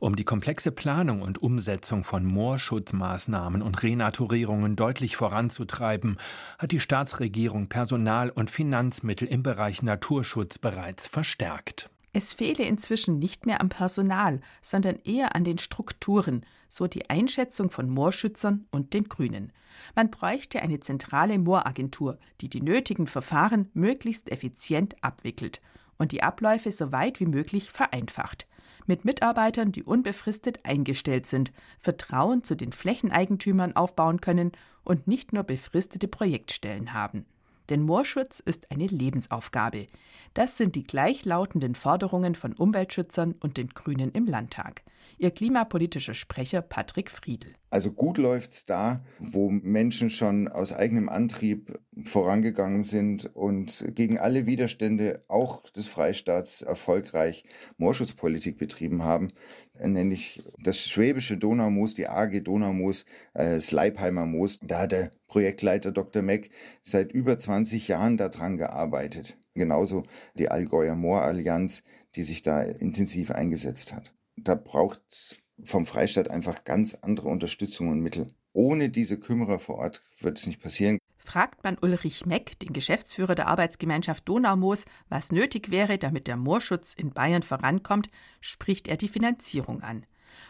Um 0.00 0.16
die 0.16 0.24
komplexe 0.24 0.72
Planung 0.72 1.20
und 1.20 1.42
Umsetzung 1.42 2.04
von 2.04 2.24
Moorschutzmaßnahmen 2.24 3.60
und 3.60 3.82
Renaturierungen 3.82 4.76
deutlich 4.76 5.14
voranzutreiben, 5.14 6.16
hat 6.58 6.72
die 6.72 6.80
Staatsregierung 6.80 7.68
Personal 7.68 8.30
und 8.30 8.50
Finanzmittel 8.50 9.28
im 9.28 9.42
Bereich 9.42 9.82
Naturschutz 9.82 10.58
bereits 10.58 11.06
verstärkt. 11.06 11.90
Es 12.16 12.32
fehle 12.32 12.62
inzwischen 12.62 13.18
nicht 13.18 13.44
mehr 13.44 13.60
am 13.60 13.68
Personal, 13.68 14.40
sondern 14.62 15.00
eher 15.02 15.34
an 15.34 15.42
den 15.42 15.58
Strukturen, 15.58 16.46
so 16.68 16.86
die 16.86 17.10
Einschätzung 17.10 17.70
von 17.70 17.90
Moorschützern 17.90 18.66
und 18.70 18.94
den 18.94 19.08
Grünen. 19.08 19.52
Man 19.96 20.12
bräuchte 20.12 20.62
eine 20.62 20.78
zentrale 20.78 21.40
Mooragentur, 21.40 22.20
die 22.40 22.48
die 22.48 22.62
nötigen 22.62 23.08
Verfahren 23.08 23.68
möglichst 23.74 24.30
effizient 24.30 24.94
abwickelt 25.02 25.60
und 25.98 26.12
die 26.12 26.22
Abläufe 26.22 26.70
so 26.70 26.92
weit 26.92 27.18
wie 27.18 27.26
möglich 27.26 27.72
vereinfacht. 27.72 28.46
Mit 28.86 29.04
Mitarbeitern, 29.04 29.72
die 29.72 29.82
unbefristet 29.82 30.64
eingestellt 30.64 31.26
sind, 31.26 31.52
Vertrauen 31.80 32.44
zu 32.44 32.54
den 32.54 32.70
Flächeneigentümern 32.70 33.74
aufbauen 33.74 34.20
können 34.20 34.52
und 34.84 35.08
nicht 35.08 35.32
nur 35.32 35.42
befristete 35.42 36.06
Projektstellen 36.06 36.92
haben. 36.92 37.26
Denn 37.70 37.82
Moorschutz 37.82 38.40
ist 38.40 38.70
eine 38.70 38.86
Lebensaufgabe. 38.86 39.86
Das 40.34 40.56
sind 40.56 40.74
die 40.74 40.84
gleichlautenden 40.84 41.74
Forderungen 41.74 42.34
von 42.34 42.52
Umweltschützern 42.52 43.34
und 43.40 43.56
den 43.56 43.68
Grünen 43.68 44.12
im 44.12 44.26
Landtag. 44.26 44.82
Ihr 45.18 45.30
klimapolitischer 45.30 46.14
Sprecher 46.14 46.62
Patrick 46.62 47.10
Friedl. 47.10 47.54
Also 47.70 47.92
gut 47.92 48.18
läuft's 48.18 48.64
da, 48.64 49.02
wo 49.18 49.50
Menschen 49.50 50.10
schon 50.10 50.48
aus 50.48 50.72
eigenem 50.72 51.08
Antrieb 51.08 51.78
vorangegangen 52.04 52.84
sind 52.84 53.34
und 53.34 53.84
gegen 53.94 54.18
alle 54.18 54.46
Widerstände 54.46 55.24
auch 55.28 55.68
des 55.70 55.88
Freistaats 55.88 56.62
erfolgreich 56.62 57.44
Moorschutzpolitik 57.76 58.58
betrieben 58.58 59.02
haben. 59.02 59.32
Nenne 59.80 60.14
ich 60.14 60.42
das 60.62 60.86
schwäbische 60.86 61.36
Donaumoos, 61.36 61.94
die 61.94 62.08
AG 62.08 62.40
Donaumoos, 62.42 63.06
äh, 63.34 63.54
das 63.54 63.72
Leipheimer 63.72 64.26
Moos. 64.26 64.60
Da 64.62 64.82
hat 64.82 64.92
der 64.92 65.10
Projektleiter 65.26 65.90
Dr. 65.90 66.22
Meck 66.22 66.50
seit 66.82 67.12
über 67.12 67.38
20 67.38 67.88
Jahren 67.88 68.16
daran 68.16 68.56
gearbeitet. 68.56 69.36
Genauso 69.54 70.04
die 70.34 70.48
Allgäuer 70.48 70.96
Moorallianz, 70.96 71.82
die 72.16 72.24
sich 72.24 72.42
da 72.42 72.62
intensiv 72.62 73.30
eingesetzt 73.30 73.92
hat 73.92 74.12
da 74.36 74.54
braucht 74.54 75.00
es 75.08 75.36
vom 75.62 75.86
Freistaat 75.86 76.30
einfach 76.30 76.64
ganz 76.64 76.94
andere 76.94 77.28
Unterstützung 77.28 77.88
und 77.88 78.00
Mittel. 78.00 78.28
Ohne 78.52 78.90
diese 78.90 79.18
Kümmerer 79.18 79.58
vor 79.58 79.76
Ort 79.76 80.02
wird 80.20 80.38
es 80.38 80.46
nicht 80.46 80.60
passieren. 80.60 80.98
Fragt 81.16 81.64
man 81.64 81.78
Ulrich 81.80 82.26
Meck, 82.26 82.58
den 82.58 82.72
Geschäftsführer 82.72 83.34
der 83.34 83.48
Arbeitsgemeinschaft 83.48 84.28
Donaumoos, 84.28 84.84
was 85.08 85.32
nötig 85.32 85.70
wäre, 85.70 85.96
damit 85.96 86.26
der 86.26 86.36
Moorschutz 86.36 86.92
in 86.92 87.12
Bayern 87.12 87.42
vorankommt, 87.42 88.10
spricht 88.40 88.88
er 88.88 88.96
die 88.96 89.08
Finanzierung 89.08 89.82
an. 89.82 90.04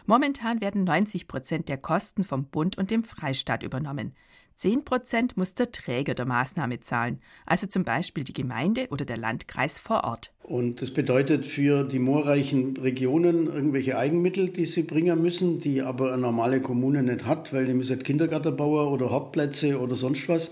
Momentan 0.05 0.61
werden 0.61 0.83
90 0.83 1.27
Prozent 1.27 1.69
der 1.69 1.77
Kosten 1.77 2.23
vom 2.23 2.49
Bund 2.49 2.77
und 2.77 2.91
dem 2.91 3.03
Freistaat 3.03 3.63
übernommen. 3.63 4.15
10 4.57 4.85
Prozent 4.85 5.35
muss 5.35 5.53
der 5.53 5.71
Träger 5.71 6.13
der 6.13 6.25
Maßnahme 6.25 6.79
zahlen, 6.79 7.19
also 7.45 7.67
zum 7.67 7.83
Beispiel 7.83 8.23
die 8.23 8.33
Gemeinde 8.33 8.87
oder 8.89 9.03
der 9.03 9.17
Landkreis 9.17 9.79
vor 9.79 10.05
Ort. 10.05 10.31
Und 10.43 10.81
das 10.81 10.91
bedeutet 10.91 11.45
für 11.45 11.83
die 11.83 11.99
moorreichen 11.99 12.77
Regionen 12.77 13.47
irgendwelche 13.47 13.97
Eigenmittel, 13.97 14.49
die 14.49 14.65
sie 14.65 14.83
bringen 14.83 15.21
müssen, 15.21 15.59
die 15.59 15.81
aber 15.81 16.13
eine 16.13 16.21
normale 16.21 16.61
Kommune 16.61 17.03
nicht 17.03 17.25
hat, 17.25 17.51
weil 17.51 17.65
die 17.65 17.73
müssen 17.73 18.01
Kindergarten 18.01 18.55
bauen 18.55 18.93
oder 18.93 19.11
Hartplätze 19.11 19.79
oder 19.79 19.95
sonst 19.95 20.29
was. 20.29 20.51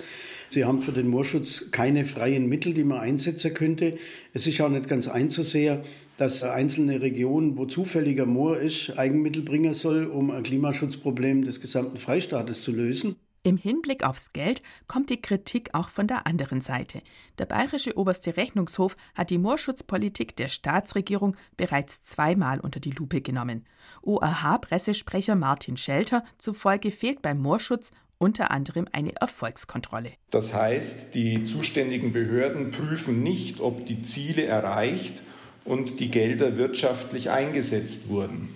Sie 0.49 0.65
haben 0.65 0.81
für 0.81 0.91
den 0.91 1.07
Moorschutz 1.07 1.71
keine 1.71 2.05
freien 2.05 2.47
Mittel, 2.49 2.73
die 2.73 2.83
man 2.83 2.99
einsetzen 2.99 3.53
könnte. 3.53 3.97
Es 4.33 4.45
ist 4.47 4.59
auch 4.61 4.69
nicht 4.69 4.87
ganz 4.87 5.07
einzusehen, 5.07 5.79
dass 6.17 6.43
eine 6.43 6.53
einzelne 6.53 7.01
Region, 7.01 7.57
wo 7.57 7.65
zufälliger 7.65 8.25
Moor 8.25 8.57
ist, 8.59 8.97
Eigenmittel 8.97 9.43
bringen 9.43 9.73
soll, 9.73 10.05
um 10.05 10.29
ein 10.29 10.43
Klimaschutzproblem 10.43 11.45
des 11.45 11.61
gesamten 11.61 11.97
Freistaates 11.97 12.61
zu 12.61 12.71
lösen. 12.71 13.15
Im 13.45 13.57
Hinblick 13.57 14.05
aufs 14.05 14.31
Geld 14.31 14.63
kommt 14.87 15.09
die 15.09 15.21
Kritik 15.21 15.71
auch 15.73 15.89
von 15.89 16.07
der 16.07 16.25
anderen 16.25 16.61
Seite. 16.61 17.01
Der 17.37 17.45
bayerische 17.45 17.97
oberste 17.97 18.37
Rechnungshof 18.37 18.95
hat 19.15 19.31
die 19.31 19.37
Moorschutzpolitik 19.37 20.37
der 20.37 20.47
Staatsregierung 20.47 21.35
bereits 21.57 22.03
zweimal 22.03 22.61
unter 22.61 22.79
die 22.79 22.91
Lupe 22.91 23.19
genommen. 23.19 23.65
OAH-Pressesprecher 24.01 25.35
Martin 25.35 25.75
Schelter 25.75 26.23
zufolge 26.37 26.89
fehlt 26.89 27.21
beim 27.21 27.41
Moorschutz 27.41 27.91
unter 28.17 28.49
anderem 28.51 28.87
eine 28.93 29.13
Erfolgskontrolle. 29.17 30.13
Das 30.29 30.53
heißt, 30.53 31.13
die 31.13 31.43
zuständigen 31.43 32.13
Behörden 32.13 32.71
prüfen 32.71 33.23
nicht, 33.23 33.59
ob 33.59 33.85
die 33.85 34.01
Ziele 34.01 34.45
erreicht 34.45 35.21
und 35.65 35.99
die 35.99 36.09
Gelder 36.09 36.55
wirtschaftlich 36.55 37.29
eingesetzt 37.29 38.07
wurden. 38.07 38.47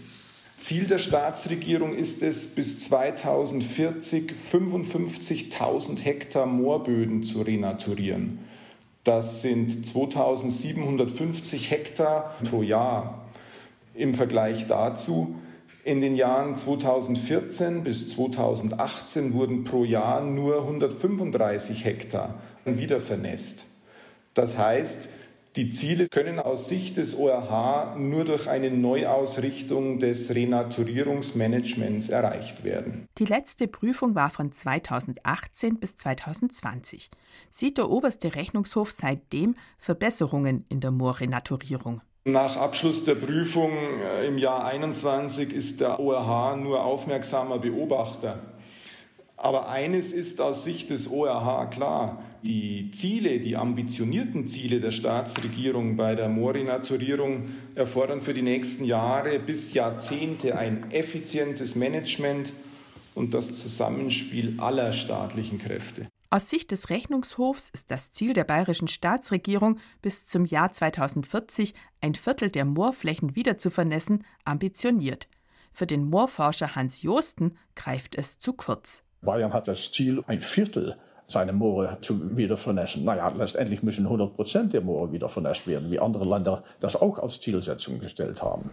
Ziel 0.59 0.87
der 0.87 0.97
Staatsregierung 0.97 1.93
ist 1.93 2.23
es, 2.23 2.47
bis 2.47 2.79
2040 2.79 4.31
55.000 4.31 5.99
Hektar 5.99 6.47
Moorböden 6.47 7.23
zu 7.23 7.41
renaturieren. 7.43 8.39
Das 9.03 9.41
sind 9.41 9.85
2750 9.85 11.69
Hektar 11.69 12.35
pro 12.43 12.63
Jahr. 12.63 13.27
Im 13.93 14.15
Vergleich 14.15 14.65
dazu, 14.65 15.35
in 15.83 16.01
den 16.01 16.15
Jahren 16.15 16.55
2014 16.55 17.83
bis 17.83 18.07
2018 18.09 19.33
wurden 19.33 19.63
pro 19.63 19.85
Jahr 19.85 20.21
nur 20.21 20.63
135 20.63 21.85
Hektar 21.85 22.35
wiedervernässt. 22.65 23.67
Das 24.33 24.57
heißt, 24.57 25.07
die 25.57 25.69
Ziele 25.69 26.07
können 26.07 26.39
aus 26.39 26.69
Sicht 26.69 26.97
des 26.97 27.17
ORH 27.17 27.95
nur 27.97 28.25
durch 28.25 28.47
eine 28.47 28.69
Neuausrichtung 28.69 29.97
des 29.97 30.33
Renaturierungsmanagements 30.33 32.09
erreicht 32.09 32.63
werden. 32.63 33.07
Die 33.17 33.25
letzte 33.25 33.67
Prüfung 33.67 34.13
war 34.13 34.29
von 34.29 34.51
2018 34.51 35.79
bis 35.79 35.95
2020. 35.95 37.09
Sieht 37.49 37.79
der 37.79 37.89
oberste 37.89 38.35
Rechnungshof 38.35 38.91
seitdem 38.91 39.55
Verbesserungen 39.79 40.65
in 40.69 40.79
der 40.79 40.91
Moorrenaturierung? 40.91 42.01
Nach 42.25 42.57
Abschluss 42.57 43.03
der 43.05 43.15
Prüfung 43.15 43.71
äh, 43.71 44.27
im 44.27 44.37
Jahr 44.37 44.59
2021 44.59 45.53
ist 45.53 45.81
der 45.81 45.99
ORH 45.99 46.57
nur 46.57 46.83
aufmerksamer 46.83 47.57
Beobachter. 47.57 48.39
Aber 49.37 49.69
eines 49.69 50.13
ist 50.13 50.41
aus 50.41 50.63
Sicht 50.63 50.89
des 50.89 51.09
ORH 51.09 51.69
klar. 51.69 52.23
Die 52.41 52.89
Ziele, 52.91 53.39
die 53.39 53.55
ambitionierten 53.55 54.47
Ziele 54.47 54.79
der 54.79 54.89
Staatsregierung 54.89 55.95
bei 55.95 56.15
der 56.15 56.27
Moorrenaturierung 56.27 57.49
erfordern 57.75 58.19
für 58.19 58.33
die 58.33 58.41
nächsten 58.41 58.83
Jahre 58.83 59.37
bis 59.37 59.73
Jahrzehnte 59.73 60.57
ein 60.57 60.89
effizientes 60.91 61.75
Management 61.75 62.51
und 63.13 63.35
das 63.35 63.53
Zusammenspiel 63.53 64.55
aller 64.59 64.91
staatlichen 64.91 65.59
Kräfte. 65.59 66.07
Aus 66.29 66.49
Sicht 66.49 66.71
des 66.71 66.89
Rechnungshofs 66.89 67.69
ist 67.69 67.91
das 67.91 68.11
Ziel 68.11 68.33
der 68.33 68.43
bayerischen 68.43 68.87
Staatsregierung, 68.87 69.79
bis 70.01 70.25
zum 70.25 70.45
Jahr 70.45 70.73
2040 70.73 71.73
ein 72.01 72.15
Viertel 72.15 72.49
der 72.49 72.65
Moorflächen 72.65 73.35
wieder 73.35 73.57
zu 73.57 73.69
vernässen, 73.69 74.25
ambitioniert. 74.43 75.29
Für 75.71 75.85
den 75.85 76.09
Moorforscher 76.09 76.75
Hans 76.75 77.01
Josten 77.03 77.55
greift 77.75 78.15
es 78.15 78.39
zu 78.39 78.53
kurz. 78.53 79.03
Bayern 79.27 79.51
hat 79.51 79.67
das 79.67 79.91
Ziel, 79.91 80.23
ein 80.25 80.39
Viertel 80.39 80.95
seiner 81.27 81.51
Moore 81.51 81.97
zu 81.99 82.37
wieder 82.37 82.55
vernässen. 82.55 83.03
Naja, 83.03 83.27
letztendlich 83.27 83.83
müssen 83.83 84.05
100 84.05 84.33
Prozent 84.33 84.71
der 84.71 84.79
Moore 84.79 85.11
wieder 85.11 85.27
vernässt 85.27 85.67
werden, 85.67 85.91
wie 85.91 85.99
andere 85.99 86.23
Länder 86.23 86.63
das 86.79 86.95
auch 86.95 87.19
als 87.19 87.41
Zielsetzung 87.41 87.99
gestellt 87.99 88.41
haben. 88.41 88.71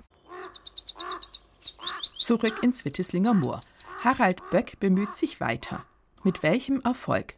Zurück 2.21 2.63
ins 2.63 2.85
Witteslinger 2.85 3.35
Moor. 3.35 3.59
Harald 4.05 4.49
Böck 4.51 4.79
bemüht 4.79 5.17
sich 5.17 5.41
weiter. 5.41 5.85
Mit 6.23 6.45
welchem 6.45 6.81
Erfolg? 6.83 7.35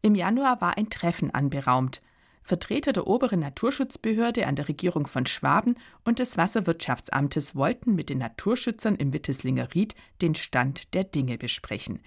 Im 0.00 0.14
Januar 0.14 0.62
war 0.62 0.78
ein 0.78 0.88
Treffen 0.88 1.30
anberaumt. 1.34 2.00
Vertreter 2.42 2.94
der 2.94 3.06
oberen 3.06 3.40
Naturschutzbehörde 3.40 4.46
an 4.46 4.56
der 4.56 4.68
Regierung 4.68 5.06
von 5.06 5.26
Schwaben 5.26 5.74
und 6.04 6.20
des 6.20 6.38
Wasserwirtschaftsamtes 6.38 7.54
wollten 7.54 7.94
mit 7.94 8.08
den 8.08 8.18
Naturschützern 8.18 8.94
im 8.94 9.12
Witteslinger 9.12 9.74
Ried 9.74 9.94
den 10.22 10.34
Stand 10.34 10.94
der 10.94 11.04
Dinge 11.04 11.36
besprechen. 11.36 12.00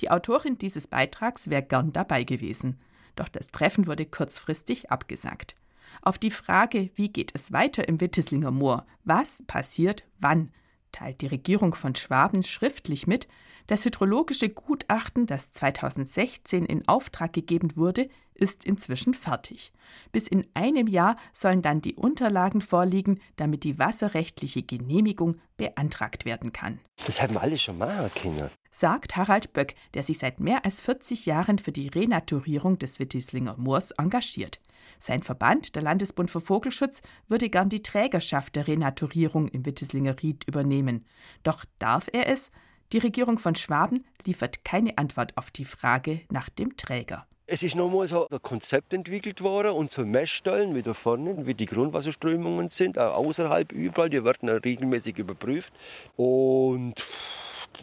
Die 0.00 0.10
Autorin 0.10 0.58
dieses 0.58 0.86
Beitrags 0.86 1.50
wäre 1.50 1.62
gern 1.62 1.92
dabei 1.92 2.24
gewesen. 2.24 2.78
Doch 3.16 3.28
das 3.28 3.50
Treffen 3.50 3.86
wurde 3.86 4.06
kurzfristig 4.06 4.90
abgesagt. 4.90 5.54
Auf 6.02 6.18
die 6.18 6.30
Frage, 6.30 6.90
wie 6.94 7.08
geht 7.08 7.32
es 7.34 7.52
weiter 7.52 7.88
im 7.88 8.00
Witteslinger 8.00 8.50
Moor, 8.50 8.86
was 9.04 9.42
passiert 9.46 10.04
wann, 10.20 10.52
teilt 10.92 11.20
die 11.20 11.26
Regierung 11.26 11.74
von 11.74 11.94
Schwaben 11.94 12.42
schriftlich 12.42 13.06
mit, 13.06 13.28
das 13.68 13.84
hydrologische 13.84 14.48
Gutachten, 14.48 15.26
das 15.26 15.50
2016 15.50 16.64
in 16.64 16.88
Auftrag 16.88 17.34
gegeben 17.34 17.76
wurde, 17.76 18.08
ist 18.34 18.64
inzwischen 18.64 19.12
fertig. 19.14 19.72
Bis 20.10 20.26
in 20.26 20.46
einem 20.54 20.86
Jahr 20.86 21.16
sollen 21.32 21.60
dann 21.60 21.82
die 21.82 21.94
Unterlagen 21.94 22.60
vorliegen, 22.60 23.20
damit 23.36 23.64
die 23.64 23.78
wasserrechtliche 23.78 24.62
Genehmigung 24.62 25.38
beantragt 25.56 26.24
werden 26.24 26.52
kann. 26.52 26.78
Das 27.04 27.20
haben 27.20 27.34
wir 27.34 27.42
alle 27.42 27.58
schon 27.58 27.78
machen 27.78 28.10
können. 28.14 28.48
Sagt 28.70 29.16
Harald 29.16 29.52
Böck, 29.52 29.74
der 29.94 30.02
sich 30.02 30.18
seit 30.18 30.40
mehr 30.40 30.64
als 30.64 30.80
40 30.80 31.26
Jahren 31.26 31.58
für 31.58 31.72
die 31.72 31.88
Renaturierung 31.88 32.78
des 32.78 33.00
Wittislinger 33.00 33.56
Moors 33.58 33.90
engagiert. 33.92 34.60
Sein 34.98 35.22
Verband, 35.22 35.74
der 35.74 35.82
Landesbund 35.82 36.30
für 36.30 36.40
Vogelschutz, 36.40 37.02
würde 37.28 37.50
gern 37.50 37.68
die 37.68 37.82
Trägerschaft 37.82 38.56
der 38.56 38.66
Renaturierung 38.66 39.48
im 39.48 39.66
Wittislinger 39.66 40.16
Ried 40.22 40.44
übernehmen. 40.48 41.04
Doch 41.42 41.64
darf 41.78 42.08
er 42.12 42.28
es? 42.28 42.50
Die 42.92 42.98
Regierung 42.98 43.38
von 43.38 43.54
Schwaben 43.54 44.04
liefert 44.24 44.64
keine 44.64 44.96
Antwort 44.96 45.36
auf 45.36 45.50
die 45.50 45.66
Frage 45.66 46.22
nach 46.30 46.48
dem 46.48 46.76
Träger. 46.76 47.26
Es 47.50 47.62
ist 47.62 47.76
nochmal 47.76 48.06
so 48.08 48.28
ein 48.28 48.42
Konzept 48.42 48.92
entwickelt 48.92 49.40
worden 49.40 49.72
und 49.72 49.90
so 49.90 50.04
Messstellen 50.04 50.74
wie 50.74 50.82
da 50.82 50.92
vorne, 50.92 51.46
wie 51.46 51.54
die 51.54 51.64
Grundwasserströmungen 51.64 52.68
sind, 52.68 52.98
auch 52.98 53.16
außerhalb 53.16 53.72
überall, 53.72 54.10
die 54.10 54.22
werden 54.22 54.50
regelmäßig 54.50 55.16
überprüft. 55.16 55.72
Und, 56.16 56.94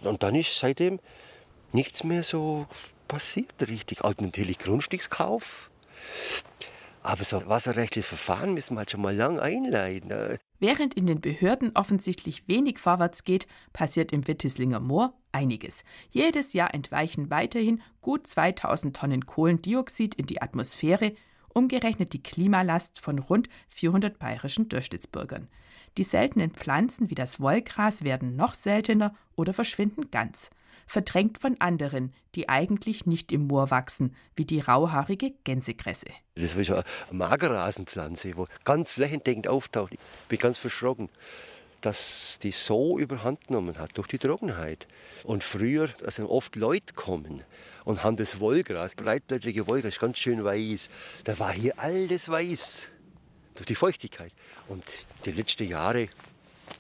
und 0.04 0.22
dann 0.22 0.36
ist 0.36 0.60
seitdem 0.60 1.00
nichts 1.72 2.04
mehr 2.04 2.22
so 2.22 2.68
passiert 3.08 3.54
richtig. 3.68 4.04
Auch 4.04 4.13
natürlich 4.20 4.60
Grundstückskauf. 4.60 5.72
Aber 7.06 7.24
so 7.24 7.46
wasserrechtliches 7.46 8.10
Verfahren 8.10 8.56
müssen 8.56 8.74
wir 8.74 8.80
halt 8.80 8.89
schon 8.89 9.04
mal 9.04 9.15
lang 9.15 9.38
einleiten. 9.39 10.10
Ne? 10.10 10.39
Während 10.58 10.96
in 10.96 11.06
den 11.06 11.22
Behörden 11.22 11.76
offensichtlich 11.76 12.48
wenig 12.48 12.80
vorwärts 12.80 13.24
geht, 13.24 13.46
passiert 13.74 14.12
im 14.12 14.28
Wittislinger 14.28 14.80
Moor 14.80 15.13
einiges. 15.32 15.84
Jedes 16.10 16.54
Jahr 16.54 16.74
entweichen 16.74 17.30
weiterhin 17.30 17.84
gut 18.02 18.26
2000 18.26 18.96
Tonnen 18.96 19.28
Kohlendioxid 19.28 20.15
in 20.15 20.26
die 20.26 20.41
Atmosphäre, 20.41 21.13
umgerechnet 21.54 22.12
die 22.13 22.24
Klimalast 22.24 23.00
von 23.00 23.20
rund 23.20 23.50
400 23.70 24.18
bayerischen 24.18 24.68
Durchschnittsbürgern. 24.68 25.48
Die 26.00 26.04
seltenen 26.04 26.50
Pflanzen 26.50 27.12
wie 27.12 27.15
das 27.15 27.39
Wollgras 27.39 28.04
werden 28.04 28.36
noch 28.36 28.56
seltener 28.56 29.13
oder 29.36 29.54
verschwinden 29.54 30.10
ganz 30.10 30.50
verdrängt 30.86 31.38
von 31.38 31.60
anderen, 31.60 32.13
die 32.36 32.50
eigentlich 32.50 33.06
nicht 33.06 33.32
im 33.32 33.48
Moor 33.48 33.71
wachsen, 33.71 34.15
wie 34.36 34.45
die 34.45 34.60
rauhaarige 34.60 35.32
Gänsekresse. 35.43 36.08
Das 36.36 36.52
so 36.52 36.74
eine 36.74 36.84
Magerrasenpflanze, 37.12 38.34
die 38.34 38.43
ganz 38.63 38.91
flächendeckend 38.91 39.48
auftaucht. 39.48 39.93
Ich 39.93 40.00
bin 40.28 40.39
ganz 40.39 40.58
verschrocken, 40.58 41.10
dass 41.82 42.39
die 42.41 42.52
so 42.52 42.98
überhand 42.98 43.48
genommen 43.48 43.78
hat 43.78 43.98
durch 43.98 44.08
die 44.08 44.17
Trockenheit. 44.17 44.88
Und 45.24 45.43
früher, 45.43 45.89
also 46.04 46.30
oft 46.30 46.56
Leute 46.56 46.93
kommen 46.93 47.43
und 47.84 48.04
haben 48.04 48.17
das 48.17 48.39
Wollgras, 48.39 48.95
breitblättrige 48.95 49.67
Wollgras, 49.67 50.00
ganz 50.00 50.17
schön 50.17 50.43
weiß. 50.43 50.89
Da 51.24 51.38
war 51.39 51.54
hier 51.54 51.78
alles 51.78 52.28
weiß 52.28 52.88
durch 53.54 53.67
die 53.67 53.76
Feuchtigkeit. 53.76 54.34
Und 54.67 54.84
die 55.26 55.32
letzten 55.32 55.67
Jahre 55.67 56.10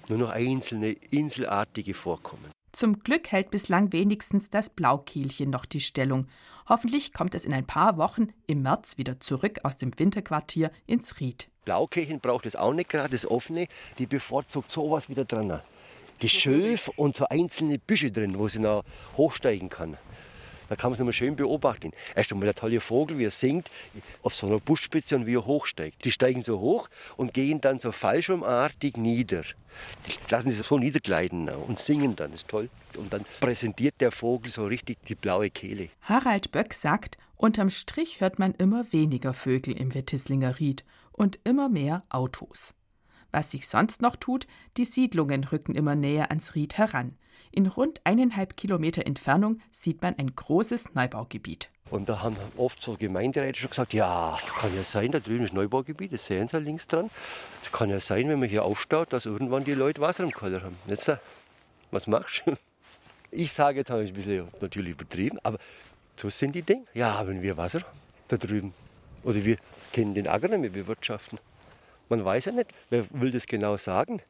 nur 0.07 0.17
noch 0.17 0.29
einzelne 0.29 0.91
inselartige 1.11 1.93
Vorkommen. 1.93 2.54
Zum 2.75 2.99
Glück 2.99 3.31
hält 3.31 3.51
bislang 3.51 3.93
wenigstens 3.93 4.49
das 4.49 4.69
Blaukielchen 4.69 5.49
noch 5.49 5.63
die 5.63 5.79
Stellung. 5.79 6.27
Hoffentlich 6.67 7.13
kommt 7.13 7.33
es 7.33 7.45
in 7.45 7.53
ein 7.53 7.65
paar 7.65 7.95
Wochen 7.95 8.33
im 8.47 8.63
März 8.63 8.97
wieder 8.97 9.21
zurück 9.21 9.59
aus 9.63 9.77
dem 9.77 9.97
Winterquartier 9.97 10.69
ins 10.85 11.21
Ried. 11.21 11.47
Blaukehlchen 11.63 12.19
braucht 12.19 12.45
es 12.45 12.57
auch 12.57 12.73
nicht 12.73 12.89
gerade, 12.89 13.11
das 13.11 13.25
offene, 13.31 13.69
die 13.97 14.07
bevorzugt 14.07 14.69
sowas 14.69 15.07
wieder 15.07 15.23
dran. 15.23 15.61
Geschöf 16.19 16.89
und 16.97 17.15
so 17.15 17.25
einzelne 17.29 17.79
Büsche 17.79 18.11
drin, 18.11 18.37
wo 18.37 18.49
sie 18.49 18.59
noch 18.59 18.83
hochsteigen 19.15 19.69
kann. 19.69 19.97
Da 20.69 20.75
kann 20.75 20.89
man 20.89 20.93
es 20.93 20.99
nochmal 20.99 21.13
schön 21.13 21.35
beobachten. 21.35 21.91
Erst 22.15 22.31
einmal 22.31 22.45
der 22.45 22.55
tolle 22.55 22.81
Vogel, 22.81 23.17
wie 23.17 23.25
er 23.25 23.31
singt, 23.31 23.69
auf 24.23 24.35
so 24.35 24.47
einer 24.47 24.59
Buschspitze 24.59 25.15
und 25.15 25.25
wie 25.25 25.35
er 25.35 25.45
hochsteigt. 25.45 26.03
Die 26.05 26.11
steigen 26.11 26.43
so 26.43 26.59
hoch 26.59 26.89
und 27.17 27.33
gehen 27.33 27.61
dann 27.61 27.79
so 27.79 27.91
fallschirmartig 27.91 28.97
nieder. 28.97 29.43
Die 30.07 30.31
lassen 30.31 30.49
sich 30.49 30.65
so 30.65 30.77
niedergleiten 30.77 31.49
und 31.49 31.79
singen 31.79 32.15
dann, 32.15 32.31
das 32.31 32.41
ist 32.41 32.47
toll. 32.47 32.69
Und 32.97 33.11
dann 33.11 33.25
präsentiert 33.39 33.95
der 33.99 34.11
Vogel 34.11 34.49
so 34.49 34.65
richtig 34.65 34.97
die 35.05 35.15
blaue 35.15 35.49
Kehle. 35.49 35.89
Harald 36.01 36.51
Böck 36.51 36.73
sagt, 36.73 37.17
unterm 37.35 37.69
Strich 37.69 38.21
hört 38.21 38.39
man 38.39 38.53
immer 38.53 38.91
weniger 38.91 39.33
Vögel 39.33 39.75
im 39.77 39.93
Wettislinger 39.93 40.59
Ried 40.59 40.85
und 41.11 41.39
immer 41.43 41.69
mehr 41.69 42.03
Autos. 42.09 42.73
Was 43.31 43.51
sich 43.51 43.67
sonst 43.67 44.01
noch 44.01 44.15
tut, 44.15 44.47
die 44.77 44.85
Siedlungen 44.85 45.43
rücken 45.43 45.75
immer 45.75 45.95
näher 45.95 46.29
ans 46.29 46.55
Ried 46.55 46.77
heran. 46.77 47.17
In 47.55 47.67
rund 47.67 48.01
eineinhalb 48.03 48.57
Kilometer 48.57 49.07
Entfernung 49.07 49.61
sieht 49.71 50.01
man 50.01 50.13
ein 50.19 50.35
großes 50.35 50.93
Neubaugebiet. 50.93 51.69
Und 51.89 52.09
da 52.09 52.21
haben 52.21 52.35
oft 52.57 52.83
so 52.83 52.97
Gemeinderäte 52.97 53.57
schon 53.57 53.69
gesagt, 53.69 53.93
ja, 53.93 54.37
kann 54.59 54.75
ja 54.75 54.83
sein, 54.83 55.13
da 55.13 55.21
drüben 55.21 55.45
ist 55.45 55.53
Neubaugebiet, 55.53 56.11
das 56.11 56.25
sehen 56.25 56.49
Sie 56.49 56.59
links 56.59 56.85
dran. 56.85 57.09
Es 57.63 57.71
kann 57.71 57.89
ja 57.89 58.01
sein, 58.01 58.27
wenn 58.27 58.41
man 58.41 58.49
hier 58.49 58.65
aufstaut, 58.65 59.13
dass 59.13 59.25
irgendwann 59.25 59.63
die 59.63 59.73
Leute 59.73 60.01
Wasser 60.01 60.25
im 60.25 60.31
Keller 60.31 60.63
haben. 60.63 60.75
Jetzt, 60.87 61.09
was 61.91 62.07
machst 62.07 62.43
du? 62.45 62.57
Ich 63.31 63.53
sage, 63.53 63.79
jetzt 63.79 63.89
habe 63.89 64.03
ich 64.03 64.11
ein 64.11 64.15
bisschen 64.15 64.49
natürlich 64.59 64.91
übertrieben, 64.91 65.39
aber 65.41 65.57
so 66.17 66.29
sind 66.29 66.55
die 66.55 66.61
Dinge. 66.61 66.83
Ja, 66.93 67.13
haben 67.13 67.41
wir 67.41 67.55
Wasser 67.55 67.83
da 68.27 68.35
drüben. 68.35 68.73
Oder 69.23 69.45
wir 69.45 69.55
können 69.93 70.13
den 70.13 70.27
Acker 70.27 70.49
nicht 70.49 70.59
mehr 70.59 70.71
bewirtschaften. 70.71 71.39
Man 72.09 72.25
weiß 72.25 72.45
ja 72.45 72.51
nicht, 72.51 72.73
wer 72.89 73.05
will 73.11 73.31
das 73.31 73.47
genau 73.47 73.77
sagen. 73.77 74.21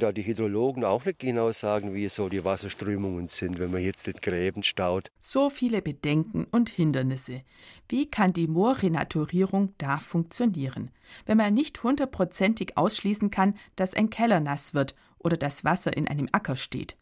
Da 0.00 0.12
die 0.12 0.24
Hydrologen 0.24 0.82
auch 0.82 1.04
nicht 1.04 1.18
genau 1.18 1.52
sagen, 1.52 1.92
wie 1.94 2.08
so 2.08 2.30
die 2.30 2.42
Wasserströmungen 2.42 3.28
sind, 3.28 3.58
wenn 3.58 3.70
man 3.70 3.82
jetzt 3.82 4.06
den 4.06 4.14
Gräben 4.14 4.62
staut. 4.62 5.10
So 5.20 5.50
viele 5.50 5.82
Bedenken 5.82 6.46
und 6.50 6.70
Hindernisse. 6.70 7.42
Wie 7.88 8.10
kann 8.10 8.32
die 8.32 8.46
Moorrenaturierung 8.46 9.74
da 9.76 9.98
funktionieren, 9.98 10.90
wenn 11.26 11.36
man 11.36 11.52
nicht 11.52 11.82
hundertprozentig 11.82 12.78
ausschließen 12.78 13.30
kann, 13.30 13.54
dass 13.76 13.92
ein 13.92 14.08
Keller 14.08 14.40
nass 14.40 14.72
wird 14.72 14.94
oder 15.18 15.36
das 15.36 15.64
Wasser 15.64 15.94
in 15.94 16.08
einem 16.08 16.28
Acker 16.32 16.56
steht? 16.56 16.96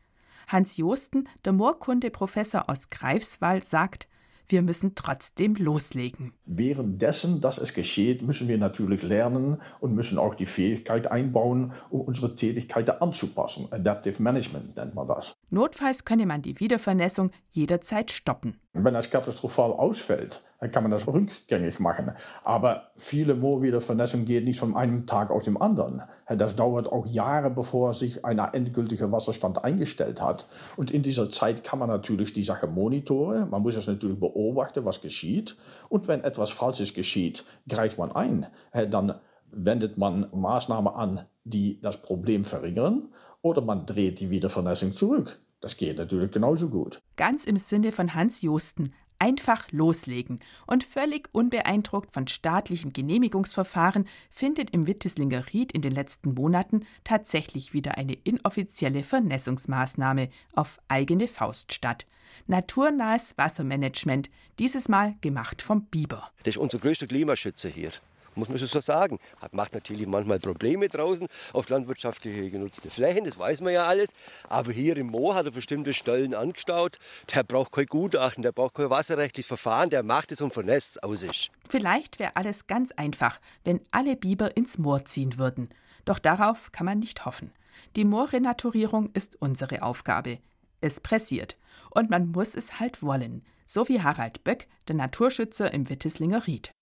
Hans 0.48 0.76
Josten, 0.76 1.28
der 1.44 1.52
Moorkunde-Professor 1.52 2.68
aus 2.68 2.90
Greifswald, 2.90 3.64
sagt, 3.64 4.08
wir 4.52 4.62
müssen 4.62 4.94
trotzdem 4.94 5.54
loslegen. 5.54 6.34
Währenddessen, 6.44 7.40
dass 7.40 7.58
es 7.58 7.74
geschieht, 7.74 8.22
müssen 8.22 8.46
wir 8.46 8.58
natürlich 8.58 9.02
lernen 9.02 9.60
und 9.80 9.94
müssen 9.94 10.18
auch 10.18 10.34
die 10.34 10.46
Fähigkeit 10.46 11.10
einbauen, 11.10 11.72
um 11.90 12.02
unsere 12.02 12.34
Tätigkeiten 12.34 12.92
anzupassen. 13.00 13.66
Adaptive 13.70 14.22
Management 14.22 14.76
nennt 14.76 14.94
man 14.94 15.08
das. 15.08 15.34
Notfalls 15.50 16.04
könne 16.04 16.26
man 16.26 16.42
die 16.42 16.60
Wiedervernässung 16.60 17.30
jederzeit 17.52 18.10
stoppen. 18.10 18.58
Wenn 18.72 18.94
das 18.94 19.10
katastrophal 19.10 19.72
ausfällt, 19.72 20.42
dann 20.58 20.70
kann 20.70 20.84
man 20.84 20.92
das 20.92 21.06
rückgängig 21.06 21.80
machen. 21.80 22.12
Aber 22.44 22.92
viele 22.96 23.34
Moorwiedervernässung 23.34 24.24
geht 24.24 24.44
nicht 24.44 24.58
von 24.58 24.76
einem 24.76 25.06
Tag 25.06 25.30
auf 25.30 25.44
den 25.44 25.56
anderen. 25.56 26.02
Das 26.28 26.56
dauert 26.56 26.90
auch 26.90 27.04
Jahre, 27.06 27.50
bevor 27.50 27.94
sich 27.94 28.24
ein 28.24 28.38
endgültiger 28.38 29.10
Wasserstand 29.12 29.64
eingestellt 29.64 30.22
hat. 30.22 30.46
Und 30.76 30.90
in 30.90 31.02
dieser 31.02 31.28
Zeit 31.28 31.64
kann 31.64 31.80
man 31.80 31.88
natürlich 31.88 32.32
die 32.32 32.44
Sache 32.44 32.68
monitoren. 32.68 33.50
Man 33.50 33.62
muss 33.62 33.76
es 33.76 33.88
natürlich 33.88 34.20
beobachten, 34.20 34.84
was 34.84 35.00
geschieht. 35.00 35.56
Und 35.88 36.08
wenn 36.08 36.22
etwas 36.22 36.50
Falsches 36.50 36.94
geschieht, 36.94 37.44
greift 37.68 37.98
man 37.98 38.12
ein. 38.12 38.46
Dann 38.72 39.14
wendet 39.50 39.98
man 39.98 40.28
Maßnahmen 40.32 40.94
an, 40.94 41.26
die 41.44 41.80
das 41.80 42.00
Problem 42.00 42.44
verringern. 42.44 43.08
Oder 43.42 43.60
man 43.62 43.84
dreht 43.84 44.20
die 44.20 44.30
Wiedervernässung 44.30 44.92
zurück. 44.92 45.40
Das 45.62 45.76
geht 45.76 45.96
natürlich 45.96 46.32
genauso 46.32 46.68
gut. 46.68 47.00
Ganz 47.16 47.44
im 47.44 47.56
Sinne 47.56 47.92
von 47.92 48.14
Hans 48.14 48.42
Josten. 48.42 48.92
Einfach 49.20 49.70
loslegen. 49.70 50.40
Und 50.66 50.82
völlig 50.82 51.28
unbeeindruckt 51.30 52.12
von 52.12 52.26
staatlichen 52.26 52.92
Genehmigungsverfahren 52.92 54.08
findet 54.30 54.70
im 54.70 54.88
Wittislinger 54.88 55.44
Ried 55.52 55.70
in 55.70 55.80
den 55.80 55.92
letzten 55.92 56.34
Monaten 56.34 56.84
tatsächlich 57.04 57.72
wieder 57.72 57.96
eine 57.96 58.14
inoffizielle 58.14 59.04
Vernässungsmaßnahme 59.04 60.28
auf 60.54 60.80
eigene 60.88 61.28
Faust 61.28 61.72
statt. 61.72 62.06
Naturnahes 62.48 63.38
Wassermanagement, 63.38 64.28
dieses 64.58 64.88
Mal 64.88 65.14
gemacht 65.20 65.62
vom 65.62 65.84
Biber. 65.84 66.32
Das 66.38 66.56
ist 66.56 66.60
unser 66.60 66.78
größter 66.78 67.06
Klimaschützer 67.06 67.68
hier 67.68 67.92
muss 68.34 68.48
man 68.48 68.58
so 68.58 68.80
sagen. 68.80 69.18
Hat, 69.40 69.52
macht 69.54 69.74
natürlich 69.74 70.06
manchmal 70.06 70.38
Probleme 70.38 70.88
draußen 70.88 71.26
auf 71.52 71.68
landwirtschaftliche 71.68 72.50
genutzte 72.50 72.90
Flächen, 72.90 73.24
das 73.24 73.38
weiß 73.38 73.60
man 73.60 73.72
ja 73.72 73.84
alles. 73.84 74.12
Aber 74.48 74.72
hier 74.72 74.96
im 74.96 75.08
Moor 75.08 75.34
hat 75.34 75.46
er 75.46 75.52
bestimmte 75.52 75.92
Stellen 75.94 76.34
angestaut. 76.34 76.98
Der 77.34 77.44
braucht 77.44 77.72
kein 77.72 77.86
Gutachten, 77.86 78.42
der 78.42 78.52
braucht 78.52 78.74
kein 78.74 78.90
wasserrechtliches 78.90 79.48
Verfahren, 79.48 79.90
der 79.90 80.02
macht 80.02 80.32
es 80.32 80.40
und 80.40 80.52
vernässt 80.52 80.96
es 80.96 81.02
aus 81.02 81.22
ist. 81.22 81.50
Vielleicht 81.68 82.18
wäre 82.18 82.36
alles 82.36 82.66
ganz 82.66 82.92
einfach, 82.92 83.40
wenn 83.64 83.80
alle 83.90 84.16
Biber 84.16 84.56
ins 84.56 84.78
Moor 84.78 85.04
ziehen 85.04 85.38
würden. 85.38 85.68
Doch 86.04 86.18
darauf 86.18 86.72
kann 86.72 86.86
man 86.86 86.98
nicht 86.98 87.24
hoffen. 87.24 87.52
Die 87.96 88.04
Moorrenaturierung 88.04 89.10
ist 89.12 89.40
unsere 89.40 89.82
Aufgabe. 89.82 90.38
Es 90.80 91.00
pressiert. 91.00 91.56
Und 91.90 92.10
man 92.10 92.28
muss 92.28 92.54
es 92.54 92.80
halt 92.80 93.02
wollen. 93.02 93.44
So 93.66 93.88
wie 93.88 94.00
Harald 94.00 94.44
Böck, 94.44 94.66
der 94.88 94.96
Naturschützer 94.96 95.72
im 95.72 95.88
Wittislinger 95.88 96.46
Ried. 96.46 96.72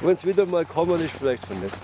Wenn 0.00 0.16
es 0.16 0.26
wieder 0.26 0.46
mal 0.46 0.64
kommen 0.64 1.00
ist, 1.00 1.14
vielleicht 1.16 1.44
vernässt. 1.44 1.76